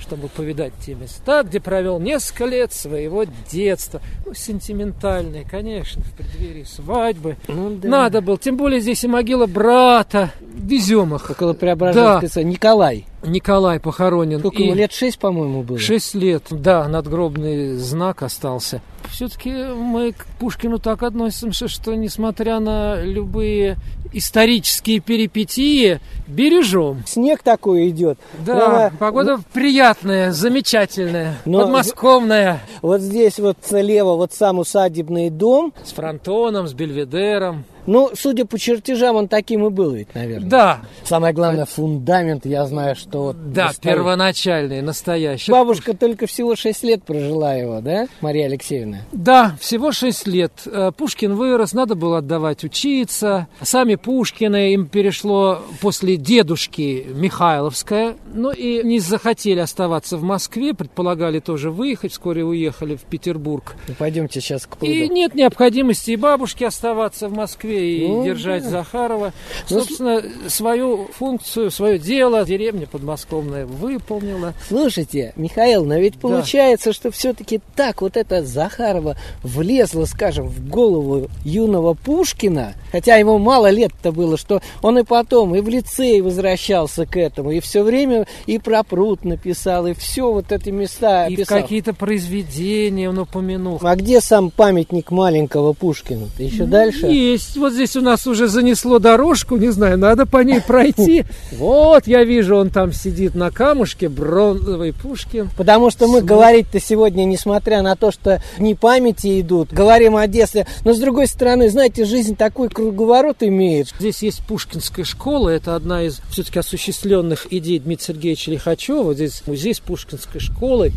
чтобы 0.00 0.28
повидать 0.28 0.72
те 0.84 0.94
места, 0.94 1.42
где 1.42 1.60
провел 1.60 1.98
несколько 1.98 2.44
лет 2.44 2.72
своего 2.72 3.24
детства. 3.50 4.00
Ну, 4.24 4.34
сентиментальное, 4.34 5.44
конечно, 5.44 6.02
в 6.02 6.12
преддверии 6.16 6.64
свадьбы. 6.64 7.36
Ну 7.48 7.70
да. 7.76 7.88
Надо 7.88 8.20
было. 8.20 8.38
Тем 8.38 8.56
более 8.56 8.80
здесь 8.80 9.04
и 9.04 9.08
могила 9.08 9.46
брата 9.46 10.30
в 10.40 10.72
Изюмах. 10.72 11.30
Около 11.30 11.54
Преображенской 11.54 12.28
церкви. 12.28 12.50
Николай. 12.50 13.04
Николай 13.26 13.80
похоронен. 13.80 14.38
Сколько 14.40 14.62
ему 14.62 14.74
лет? 14.74 14.92
Шесть, 14.92 15.18
по-моему, 15.18 15.62
было? 15.62 15.78
Шесть 15.78 16.14
лет, 16.14 16.44
да, 16.50 16.86
надгробный 16.88 17.74
знак 17.76 18.22
остался. 18.22 18.80
Все-таки 19.10 19.50
мы 19.50 20.12
к 20.12 20.26
Пушкину 20.38 20.78
так 20.78 21.02
относимся, 21.02 21.68
что 21.68 21.94
несмотря 21.94 22.58
на 22.60 23.00
любые 23.02 23.76
исторические 24.12 25.00
перипетии, 25.00 26.00
бережем. 26.26 27.02
Снег 27.06 27.42
такой 27.42 27.88
идет. 27.90 28.18
Да, 28.44 28.54
Прямо- 28.54 28.92
погода 28.98 29.38
приятная, 29.52 30.32
замечательная, 30.32 31.36
Но- 31.44 31.62
подмосковная. 31.62 32.60
Вот 32.82 33.00
здесь 33.00 33.38
вот 33.38 33.58
слева 33.62 34.14
вот 34.14 34.32
сам 34.32 34.58
усадебный 34.58 35.30
дом. 35.30 35.72
С 35.84 35.92
фронтоном, 35.92 36.66
с 36.66 36.74
бельведером. 36.74 37.64
Ну, 37.86 38.10
судя 38.14 38.44
по 38.44 38.58
чертежам, 38.58 39.16
он 39.16 39.28
таким 39.28 39.66
и 39.66 39.70
был 39.70 39.92
ведь, 39.92 40.14
наверное. 40.14 40.48
Да. 40.48 40.80
Самое 41.04 41.32
главное, 41.32 41.64
фундамент, 41.64 42.46
я 42.46 42.66
знаю, 42.66 42.96
что 42.96 43.24
вот... 43.24 43.52
Да, 43.52 43.68
достоин. 43.68 43.94
первоначальный, 43.96 44.82
настоящий. 44.82 45.50
Бабушка 45.52 45.96
только 45.96 46.26
всего 46.26 46.56
6 46.56 46.82
лет 46.84 47.02
прожила 47.04 47.54
его, 47.54 47.80
да, 47.80 48.06
Мария 48.20 48.46
Алексеевна? 48.46 48.98
Да, 49.12 49.56
всего 49.60 49.92
шесть 49.92 50.26
лет. 50.26 50.52
Э, 50.66 50.90
Пушкин 50.96 51.34
вырос, 51.34 51.72
надо 51.72 51.94
было 51.94 52.18
отдавать 52.18 52.64
учиться. 52.64 53.48
Сами 53.62 53.94
Пушкины 53.94 54.72
им 54.72 54.86
перешло 54.86 55.62
после 55.80 56.16
дедушки 56.16 57.06
Михайловская. 57.14 58.16
Ну 58.32 58.50
и 58.50 58.82
не 58.82 58.98
захотели 58.98 59.60
оставаться 59.60 60.16
в 60.16 60.22
Москве, 60.22 60.74
предполагали 60.74 61.40
тоже 61.40 61.70
выехать, 61.70 62.12
вскоре 62.12 62.44
уехали 62.44 62.96
в 62.96 63.02
Петербург. 63.02 63.76
Ну, 63.88 63.94
пойдемте 63.98 64.40
сейчас 64.40 64.66
к 64.66 64.76
пруду. 64.76 64.92
И 64.92 65.08
нет 65.08 65.34
необходимости 65.34 66.12
и 66.12 66.16
бабушке 66.16 66.66
оставаться 66.66 67.28
в 67.28 67.32
Москве, 67.32 67.75
и 67.78 68.08
Ну, 68.08 68.24
держать 68.24 68.64
да. 68.64 68.70
Захарова. 68.70 69.32
Ну, 69.70 69.78
Собственно, 69.80 70.22
свою 70.48 71.08
функцию, 71.12 71.70
свое 71.70 71.98
дело 71.98 72.44
деревня 72.44 72.86
подмосковная 72.86 73.66
выполнила. 73.66 74.54
Слушайте, 74.68 75.32
Михаил, 75.36 75.84
но 75.84 75.96
ведь 75.98 76.18
получается, 76.18 76.92
что 76.92 77.10
все-таки 77.10 77.60
так 77.74 78.02
вот 78.02 78.16
эта 78.16 78.44
Захарова 78.44 79.16
влезла, 79.42 80.04
скажем, 80.04 80.48
в 80.48 80.68
голову 80.68 81.28
юного 81.44 81.94
Пушкина, 81.94 82.74
хотя 82.92 83.16
ему 83.16 83.38
мало 83.38 83.70
лет-то 83.70 84.12
было, 84.12 84.36
что 84.36 84.60
он 84.82 84.98
и 84.98 85.04
потом 85.04 85.54
и 85.54 85.60
в 85.60 85.68
лицей 85.68 86.20
возвращался 86.20 87.06
к 87.06 87.16
этому, 87.16 87.50
и 87.50 87.60
все 87.60 87.82
время 87.82 88.26
и 88.46 88.58
про 88.58 88.82
пруд 88.82 89.24
написал, 89.24 89.86
и 89.86 89.94
все 89.94 90.32
вот 90.32 90.52
эти 90.52 90.70
места 90.70 91.26
И 91.26 91.36
писал. 91.36 91.60
какие-то 91.60 91.92
произведения 91.94 93.08
он 93.08 93.18
упомянул. 93.18 93.78
А 93.82 93.96
где 93.96 94.20
сам 94.20 94.50
памятник 94.50 95.10
маленького 95.10 95.72
Пушкину? 95.72 96.28
Еще 96.38 96.64
дальше? 96.64 97.06
Есть. 97.06 97.56
Вот 97.66 97.72
здесь 97.72 97.96
у 97.96 98.00
нас 98.00 98.28
уже 98.28 98.46
занесло 98.46 99.00
дорожку, 99.00 99.56
не 99.56 99.70
знаю, 99.70 99.98
надо 99.98 100.24
по 100.24 100.38
ней 100.44 100.60
пройти. 100.60 101.24
Вот, 101.50 102.06
я 102.06 102.22
вижу, 102.22 102.54
он 102.54 102.70
там 102.70 102.92
сидит 102.92 103.34
на 103.34 103.50
камушке, 103.50 104.08
бронзовый 104.08 104.92
Пушкин. 104.92 105.50
Потому 105.56 105.90
что 105.90 106.06
мы 106.06 106.22
говорить-то 106.22 106.78
сегодня, 106.78 107.24
несмотря 107.24 107.82
на 107.82 107.96
то, 107.96 108.12
что 108.12 108.40
дни 108.56 108.76
памяти 108.76 109.40
идут, 109.40 109.72
говорим 109.72 110.14
о 110.14 110.28
детстве, 110.28 110.68
но 110.84 110.92
с 110.92 110.98
другой 110.98 111.26
стороны, 111.26 111.68
знаете, 111.68 112.04
жизнь 112.04 112.36
такой 112.36 112.68
круговорот 112.68 113.42
имеет. 113.42 113.88
Здесь 113.98 114.22
есть 114.22 114.46
Пушкинская 114.46 115.04
школа, 115.04 115.48
это 115.48 115.74
одна 115.74 116.04
из 116.04 116.20
все-таки 116.30 116.60
осуществленных 116.60 117.48
идей 117.50 117.80
Дмитрия 117.80 118.06
Сергеевича 118.06 118.52
Лихачева. 118.52 119.12
Здесь 119.14 119.42
музей 119.46 119.74
с 119.74 119.80
Пушкинской 119.80 120.40
школой 120.40 120.92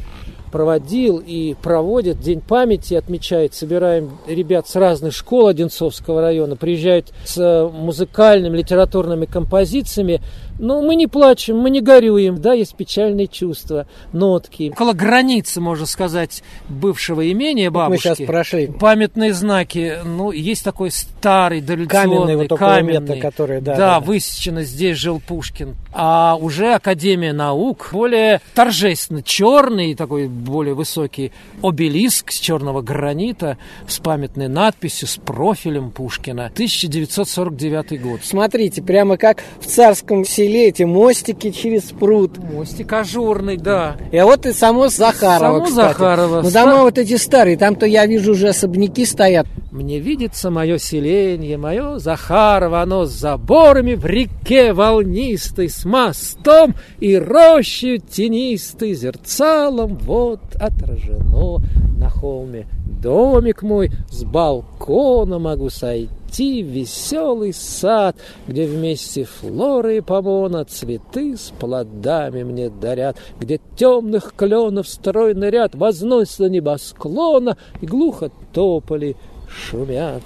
проводил 0.49 1.21
и 1.25 1.55
проводит 1.61 2.19
День 2.19 2.41
памяти, 2.41 2.95
отмечает, 2.95 3.53
собираем 3.53 4.17
ребят 4.27 4.67
с 4.67 4.75
разных 4.75 5.13
школ 5.13 5.47
Одинцовского 5.47 6.21
района, 6.21 6.55
приезжают 6.55 7.13
с 7.23 7.37
э, 7.37 7.67
музыкальными, 7.67 8.57
литературными 8.57 9.25
композициями, 9.25 10.21
но 10.59 10.81
мы 10.81 10.95
не 10.95 11.07
плачем, 11.07 11.57
мы 11.57 11.69
не 11.69 11.81
горюем, 11.81 12.39
да, 12.39 12.53
есть 12.53 12.75
печальные 12.75 13.27
чувства, 13.27 13.87
нотки. 14.11 14.69
Около 14.73 14.93
границы, 14.93 15.61
можно 15.61 15.85
сказать, 15.85 16.43
бывшего 16.67 17.31
имения 17.31 17.69
Мы 17.69 17.75
бабушки. 17.75 18.03
сейчас 18.03 18.17
прошли. 18.19 18.67
Памятные 18.67 19.33
знаки, 19.33 19.99
ну, 20.03 20.31
есть 20.31 20.63
такой 20.63 20.91
старый 20.91 21.61
дореволюционный, 21.61 22.17
Каменный, 22.17 22.35
вот 22.35 22.59
каменный. 22.59 22.99
метра, 22.99 23.15
который, 23.21 23.61
да, 23.61 23.71
да, 23.71 23.77
да, 23.77 23.99
да. 23.99 24.05
высечено, 24.05 24.63
здесь 24.63 24.97
жил 24.97 25.21
Пушкин. 25.25 25.75
А 25.93 26.37
уже 26.39 26.73
Академия 26.73 27.31
наук, 27.33 27.89
более 27.93 28.41
торжественно, 28.53 29.23
черный, 29.23 29.95
такой 29.95 30.27
более 30.27 30.73
высокий 30.73 31.31
обелиск 31.63 32.31
с 32.31 32.37
черного 32.39 32.81
гранита, 32.81 33.57
с 33.87 33.99
памятной 33.99 34.49
надписью, 34.49 35.07
с 35.07 35.15
профилем 35.17 35.91
Пушкина. 35.91 36.47
1949 36.47 38.01
год. 38.01 38.19
Смотрите, 38.23 38.81
прямо 38.81 39.15
как 39.15 39.41
в 39.61 39.65
царском 39.65 40.25
селе 40.25 40.48
эти 40.55 40.83
мостики 40.83 41.51
через 41.51 41.83
пруд. 41.83 42.37
Мостик 42.37 42.91
ажурный, 42.93 43.57
да. 43.57 43.97
И 44.11 44.17
а 44.17 44.25
вот 44.25 44.45
и 44.45 44.51
само 44.53 44.87
Захарова, 44.89 45.55
Само 45.55 45.65
кстати. 45.65 45.87
Захарова. 45.93 46.41
Ну, 46.41 46.49
Ста- 46.49 46.65
дома 46.65 46.81
вот 46.83 46.97
эти 46.97 47.15
старые, 47.17 47.57
там-то 47.57 47.85
я 47.85 48.05
вижу 48.05 48.31
уже 48.31 48.49
особняки 48.49 49.05
стоят. 49.05 49.47
Мне 49.71 49.99
видится 49.99 50.49
мое 50.49 50.77
селенье, 50.79 51.57
мое 51.57 51.99
Захарово, 51.99 52.81
оно 52.81 53.05
с 53.05 53.11
заборами 53.11 53.93
в 53.93 54.05
реке 54.05 54.73
волнистой, 54.73 55.69
с 55.69 55.85
мостом 55.85 56.73
и 56.99 57.15
рощей 57.17 57.99
тенистой, 57.99 58.93
зерцалом 58.93 59.97
вот 60.01 60.41
отражено 60.55 61.61
на 61.97 62.09
холме. 62.09 62.65
Домик 62.85 63.61
мой 63.61 63.91
с 64.09 64.23
балкона 64.23 65.39
могу 65.39 65.69
сойти 65.69 66.09
в 66.37 66.67
веселый 66.67 67.53
сад, 67.53 68.15
где 68.47 68.65
вместе 68.65 69.25
флора 69.25 69.95
и 69.95 70.01
помона 70.01 70.65
цветы 70.65 71.35
с 71.35 71.51
плодами 71.59 72.43
мне 72.43 72.69
дарят, 72.69 73.17
где 73.39 73.59
темных 73.75 74.33
кленов 74.35 74.87
стройный 74.87 75.49
ряд 75.49 75.75
возносится 75.75 76.49
небосклона 76.49 77.57
и 77.81 77.85
глухо 77.85 78.31
тополи 78.53 79.15
шумят. 79.47 80.23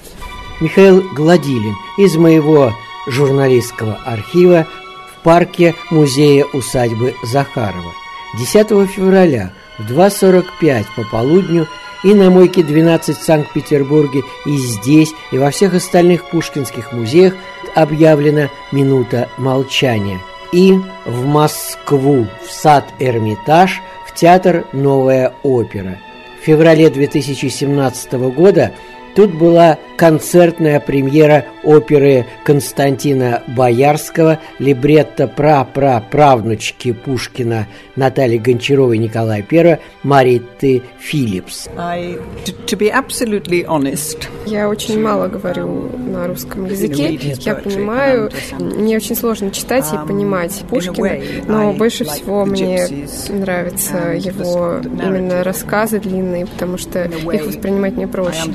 Михаил 0.61 1.03
Гладилин 1.15 1.73
из 1.97 2.15
моего 2.15 2.71
журналистского 3.07 3.97
архива 4.05 4.67
в 5.07 5.23
парке 5.23 5.75
музея 5.91 6.45
усадьбы 6.53 7.13
Захарова. 7.23 7.91
10 8.37 8.89
февраля 8.89 9.53
в 9.77 9.91
2.45 9.91 10.85
по 10.95 11.03
полудню 11.11 11.67
и 12.03 12.13
на 12.13 12.29
Мойке 12.29 12.63
12 12.63 13.17
в 13.17 13.23
Санкт-Петербурге, 13.23 14.21
и 14.45 14.57
здесь, 14.57 15.13
и 15.31 15.37
во 15.37 15.51
всех 15.51 15.73
остальных 15.73 16.29
пушкинских 16.29 16.91
музеях 16.91 17.33
объявлена 17.75 18.49
минута 18.71 19.29
молчания. 19.37 20.19
И 20.51 20.73
в 21.05 21.25
Москву, 21.25 22.27
в 22.45 22.51
сад 22.51 22.85
Эрмитаж, 22.99 23.81
в 24.05 24.13
театр 24.13 24.65
«Новая 24.73 25.33
опера». 25.41 25.97
в 26.39 26.45
феврале 26.45 26.89
2017 26.89 28.13
года 28.35 28.73
Тут 29.15 29.33
была 29.35 29.77
концертная 29.97 30.79
премьера 30.79 31.45
оперы 31.63 32.25
Константина 32.43 33.43
Боярского, 33.47 34.39
либретто 34.59 35.27
пра-пра-правнучки 35.27 36.93
Пушкина 36.93 37.67
Натальи 37.95 38.37
Гончаровой 38.37 38.97
Николая 38.97 39.45
I, 39.49 39.79
Мариты 40.01 40.81
Филлипс. 40.99 41.69
I, 41.77 42.17
to 42.65 42.77
be 42.77 42.91
absolutely 42.91 43.65
honest, 43.65 44.27
я 44.45 44.67
очень 44.67 44.99
мало 44.99 45.27
говорю 45.27 45.91
на 45.95 46.27
русском 46.27 46.65
языке. 46.65 47.13
Я 47.13 47.55
понимаю, 47.55 48.31
мне 48.59 48.97
очень 48.97 49.15
сложно 49.15 49.51
читать 49.51 49.85
и 49.93 50.07
понимать 50.07 50.63
Пушкина, 50.69 51.19
но 51.47 51.73
больше 51.73 52.03
всего 52.05 52.45
мне 52.45 52.87
нравятся 53.29 54.13
его 54.13 54.79
именно 54.83 55.43
рассказы 55.43 55.99
длинные, 55.99 56.47
потому 56.47 56.77
что 56.77 57.03
их 57.05 57.45
воспринимать 57.45 57.93
мне 57.93 58.07
проще 58.07 58.49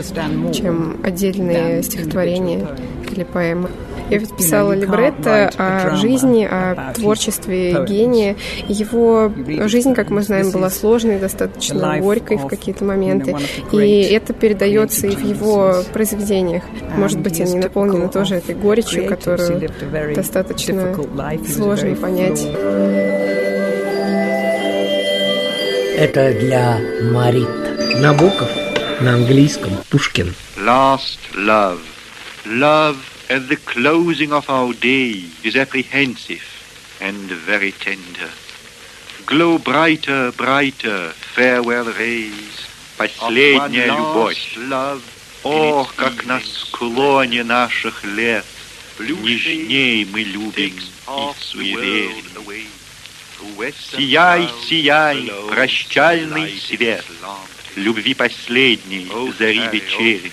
чем 0.52 0.98
отдельные 1.02 1.82
стихотворения 1.82 2.66
или 3.10 3.24
поэмы. 3.24 3.70
Я 4.10 4.18
ведь 4.18 4.34
писала 4.36 4.72
либретто 4.72 5.50
о 5.58 5.96
жизни, 5.96 6.48
о 6.50 6.92
творчестве 6.94 7.84
гения. 7.86 8.36
Его 8.66 9.30
жизнь, 9.66 9.94
как 9.94 10.10
мы 10.10 10.22
знаем, 10.22 10.50
была 10.50 10.70
сложной, 10.70 11.18
достаточно 11.18 11.98
горькой 11.98 12.38
в 12.38 12.46
какие-то 12.46 12.84
моменты. 12.84 13.36
И 13.72 14.00
это 14.02 14.32
передается 14.32 15.06
и 15.06 15.14
в 15.14 15.24
его 15.24 15.82
произведениях. 15.92 16.62
Может 16.96 17.20
быть, 17.20 17.40
они 17.40 17.58
наполнены 17.58 18.08
тоже 18.08 18.36
этой 18.36 18.54
горечью, 18.54 19.06
которую 19.06 19.68
достаточно 20.14 20.94
сложно 21.46 21.94
понять. 21.96 22.46
Это 25.98 26.32
для 26.32 26.78
Марит. 27.12 27.48
Набоков 28.00 28.48
на 29.00 29.14
английском 29.14 29.72
Пушкин. 29.90 30.34
Last 30.56 31.18
love. 31.34 31.80
Love 32.44 32.96
at 33.28 33.48
the 33.48 33.56
closing 33.56 34.32
of 34.32 34.48
our 34.48 34.72
day 34.72 35.24
is 35.42 35.56
apprehensive 35.56 36.42
and 37.00 37.30
very 37.46 37.72
tender. 37.72 38.30
Glow 39.26 39.58
brighter, 39.58 40.32
brighter, 40.32 41.12
farewell 41.34 41.92
rays. 41.98 42.66
Последняя 42.96 43.86
любовь. 43.86 44.56
О, 45.44 45.88
как 45.96 46.26
на 46.26 46.40
склоне 46.40 47.44
наших 47.44 48.02
лет 48.04 48.44
Нежней 48.98 50.04
мы 50.06 50.22
любим 50.22 50.74
и 50.76 51.30
суеверим. 51.40 52.24
Сияй, 53.96 54.48
сияй, 54.68 55.32
прощальный 55.48 56.58
свет, 56.58 57.04
любви 57.78 58.14
последней, 58.14 59.10
зари 59.38 59.68
вечери. 59.72 60.30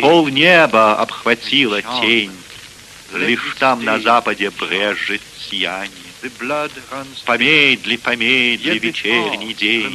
Пол 0.00 0.28
неба 0.28 0.96
обхватила 0.96 1.82
тень, 1.82 2.32
лишь 3.14 3.56
там 3.58 3.84
на 3.84 3.98
западе 4.00 4.50
брежет 4.50 5.20
сияние. 5.38 5.90
Помедли, 7.26 7.96
помедли, 7.96 8.78
вечерний 8.78 9.54
день, 9.54 9.92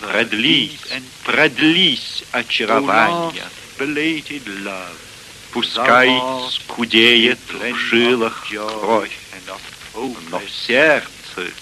продлись, 0.00 0.80
продлись 1.24 2.24
очарование. 2.32 3.44
Пускай 5.52 6.10
скудеет 6.50 7.38
в 7.48 7.76
жилах 7.76 8.46
кровь, 8.48 9.16
но 10.30 10.38
в 10.40 10.50
сердце 10.50 11.52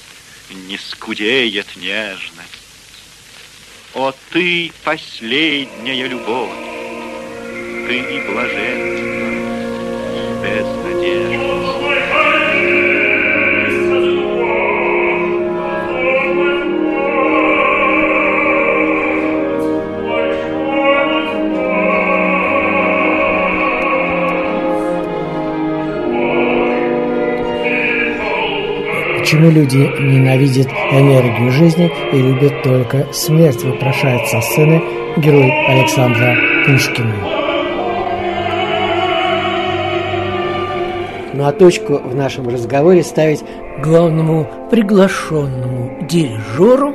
не 0.68 0.78
скудеет 0.78 1.76
нежность. 1.76 2.61
О, 3.94 4.10
ты 4.30 4.72
последняя 4.84 6.08
любовь, 6.08 6.48
ты 7.86 7.98
и 7.98 8.20
блаженство, 8.26 9.28
и 10.16 10.32
безнадежда. 10.42 10.81
Почему 29.32 29.50
люди 29.50 29.78
ненавидят 29.78 30.66
энергию 30.90 31.50
жизни 31.52 31.90
и 32.12 32.18
любят 32.18 32.62
только 32.62 33.10
смерть, 33.14 33.64
вопрошает 33.64 34.28
со 34.28 34.42
сцены 34.42 34.82
герой 35.16 35.50
Александра 35.68 36.36
Пушкина. 36.66 37.14
Ну 41.32 41.46
а 41.46 41.52
точку 41.52 41.94
в 41.94 42.14
нашем 42.14 42.46
разговоре 42.46 43.02
ставить 43.02 43.42
главному 43.82 44.46
приглашенному 44.70 46.06
дирижеру 46.06 46.92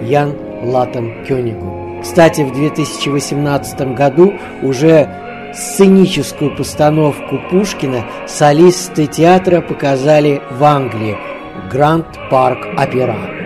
Ян 0.00 0.38
Латом 0.62 1.22
Кёнигу. 1.26 2.00
Кстати, 2.02 2.40
в 2.44 2.52
2018 2.54 3.94
году 3.94 4.32
уже 4.62 5.06
сценическую 5.52 6.56
постановку 6.56 7.38
Пушкина 7.50 8.06
солисты 8.26 9.06
театра 9.06 9.60
показали 9.60 10.40
в 10.50 10.64
Англии– 10.64 11.18
Гранд 11.72 12.06
Парк 12.30 12.66
Опера. 12.78 13.37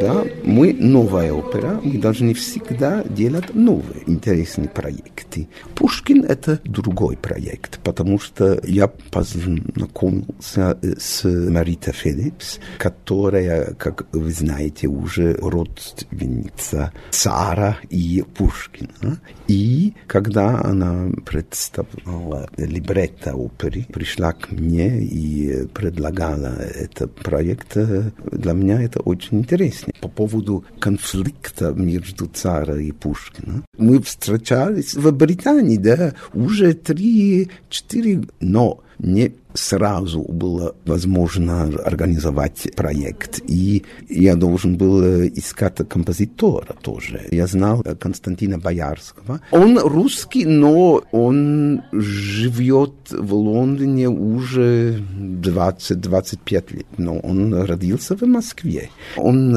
Да, 0.00 0.24
мы 0.44 0.72
новая 0.72 1.32
опера, 1.32 1.80
мы 1.82 1.98
должны 1.98 2.34
всегда 2.34 3.02
делать 3.04 3.54
новые 3.54 4.02
интересные 4.06 4.68
проекты. 4.68 5.48
Пушкин 5.74 6.24
это 6.24 6.60
другой 6.64 7.16
проект, 7.16 7.78
потому 7.80 8.18
что 8.18 8.60
я 8.64 8.88
познакомился 8.88 10.78
с 10.98 11.24
Маритой 11.24 11.92
Филлипс, 11.92 12.58
которая, 12.78 13.74
как 13.74 14.06
вы 14.12 14.30
знаете, 14.32 14.86
уже 14.88 15.34
родственница 15.34 16.92
цара 17.10 17.78
и 17.90 18.24
Пушкина. 18.36 19.20
И 19.48 19.94
когда 20.06 20.60
она 20.60 21.10
представляла 21.26 22.48
либретто 22.56 23.34
оперы, 23.34 23.86
пришла 23.92 24.32
к 24.32 24.50
мне 24.52 25.02
и 25.02 25.66
предлагала 25.66 26.54
этот 26.56 27.14
проект, 27.16 27.76
для 27.76 28.52
меня 28.52 28.82
это 28.82 29.00
очень 29.00 29.40
интересно. 29.40 29.81
По 30.00 30.08
поводу 30.08 30.64
конфликта 30.78 31.72
между 31.72 32.26
царом 32.26 32.80
и 32.80 32.92
Пушкиным. 32.92 33.64
Мы 33.76 34.00
встречались 34.02 34.94
в 34.94 35.10
Британии, 35.12 35.76
да, 35.76 36.14
уже 36.32 36.74
три-четыре, 36.74 38.24
но 38.40 38.82
не 38.98 39.34
сразу 39.54 40.22
было 40.22 40.74
возможно 40.84 41.64
организовать 41.84 42.68
проект. 42.76 43.40
И 43.48 43.84
я 44.08 44.36
должен 44.36 44.76
был 44.76 45.02
искать 45.26 45.76
композитора 45.88 46.74
тоже. 46.82 47.26
Я 47.30 47.46
знал 47.46 47.84
Константина 48.00 48.58
Боярского. 48.58 49.40
Он 49.50 49.78
русский, 49.78 50.44
но 50.44 51.02
он 51.12 51.82
живет 51.92 52.92
в 53.10 53.34
Лондоне 53.34 54.08
уже 54.08 55.02
20-25 55.18 56.76
лет. 56.76 56.86
Но 56.98 57.18
он 57.18 57.54
родился 57.54 58.16
в 58.16 58.22
Москве. 58.22 58.90
Он 59.16 59.56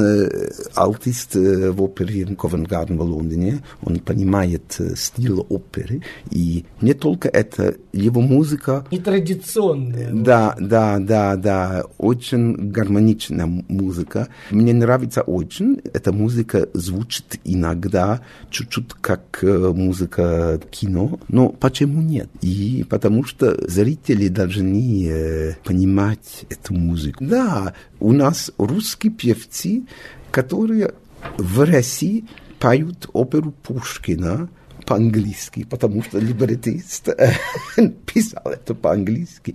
артист 0.74 1.34
в 1.34 1.82
опере 1.82 2.26
Ковенгарден 2.36 2.98
в 2.98 3.02
Лондоне. 3.02 3.62
Он 3.82 3.98
понимает 3.98 4.80
стиль 4.96 5.32
оперы. 5.32 6.02
И 6.30 6.64
не 6.80 6.94
только 6.94 7.28
это, 7.28 7.74
его 7.92 8.20
музыка... 8.20 8.86
Нетрадиционная. 9.86 10.24
Да, 10.24 10.56
да, 10.58 10.98
да, 10.98 11.36
да. 11.36 11.84
Очень 11.98 12.70
гармоничная 12.70 13.46
музыка. 13.46 14.28
Мне 14.50 14.72
нравится 14.72 15.22
очень. 15.22 15.80
Эта 15.92 16.12
музыка 16.12 16.68
звучит 16.74 17.40
иногда 17.44 18.20
чуть-чуть 18.50 18.94
как 19.00 19.40
музыка 19.42 20.60
кино. 20.70 21.18
Но 21.28 21.48
почему 21.50 22.02
нет? 22.02 22.28
И 22.42 22.84
потому 22.88 23.24
что 23.24 23.68
зрители 23.68 24.28
должны 24.28 25.08
э, 25.08 25.54
понимать 25.64 26.44
эту 26.48 26.74
музыку. 26.74 27.24
Да, 27.24 27.74
у 28.00 28.12
нас 28.12 28.50
русские 28.58 29.12
певцы, 29.12 29.84
которые 30.30 30.92
в 31.38 31.64
России 31.64 32.24
поют 32.58 33.08
оперу 33.12 33.52
Пушкина, 33.62 34.48
по-английски, 34.86 35.64
потому 35.64 36.02
что 36.02 36.18
либретист 36.18 37.08
писал 38.06 38.44
это 38.46 38.74
по-английски. 38.74 39.52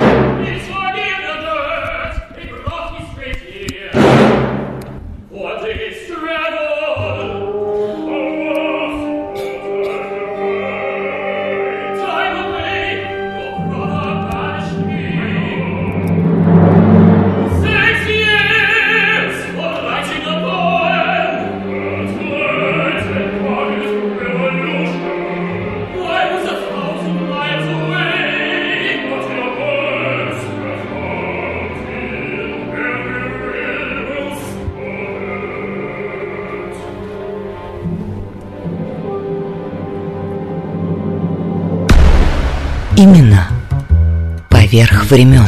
Имена 44.72 44.88
поверх 44.88 45.06
времен. 45.12 45.48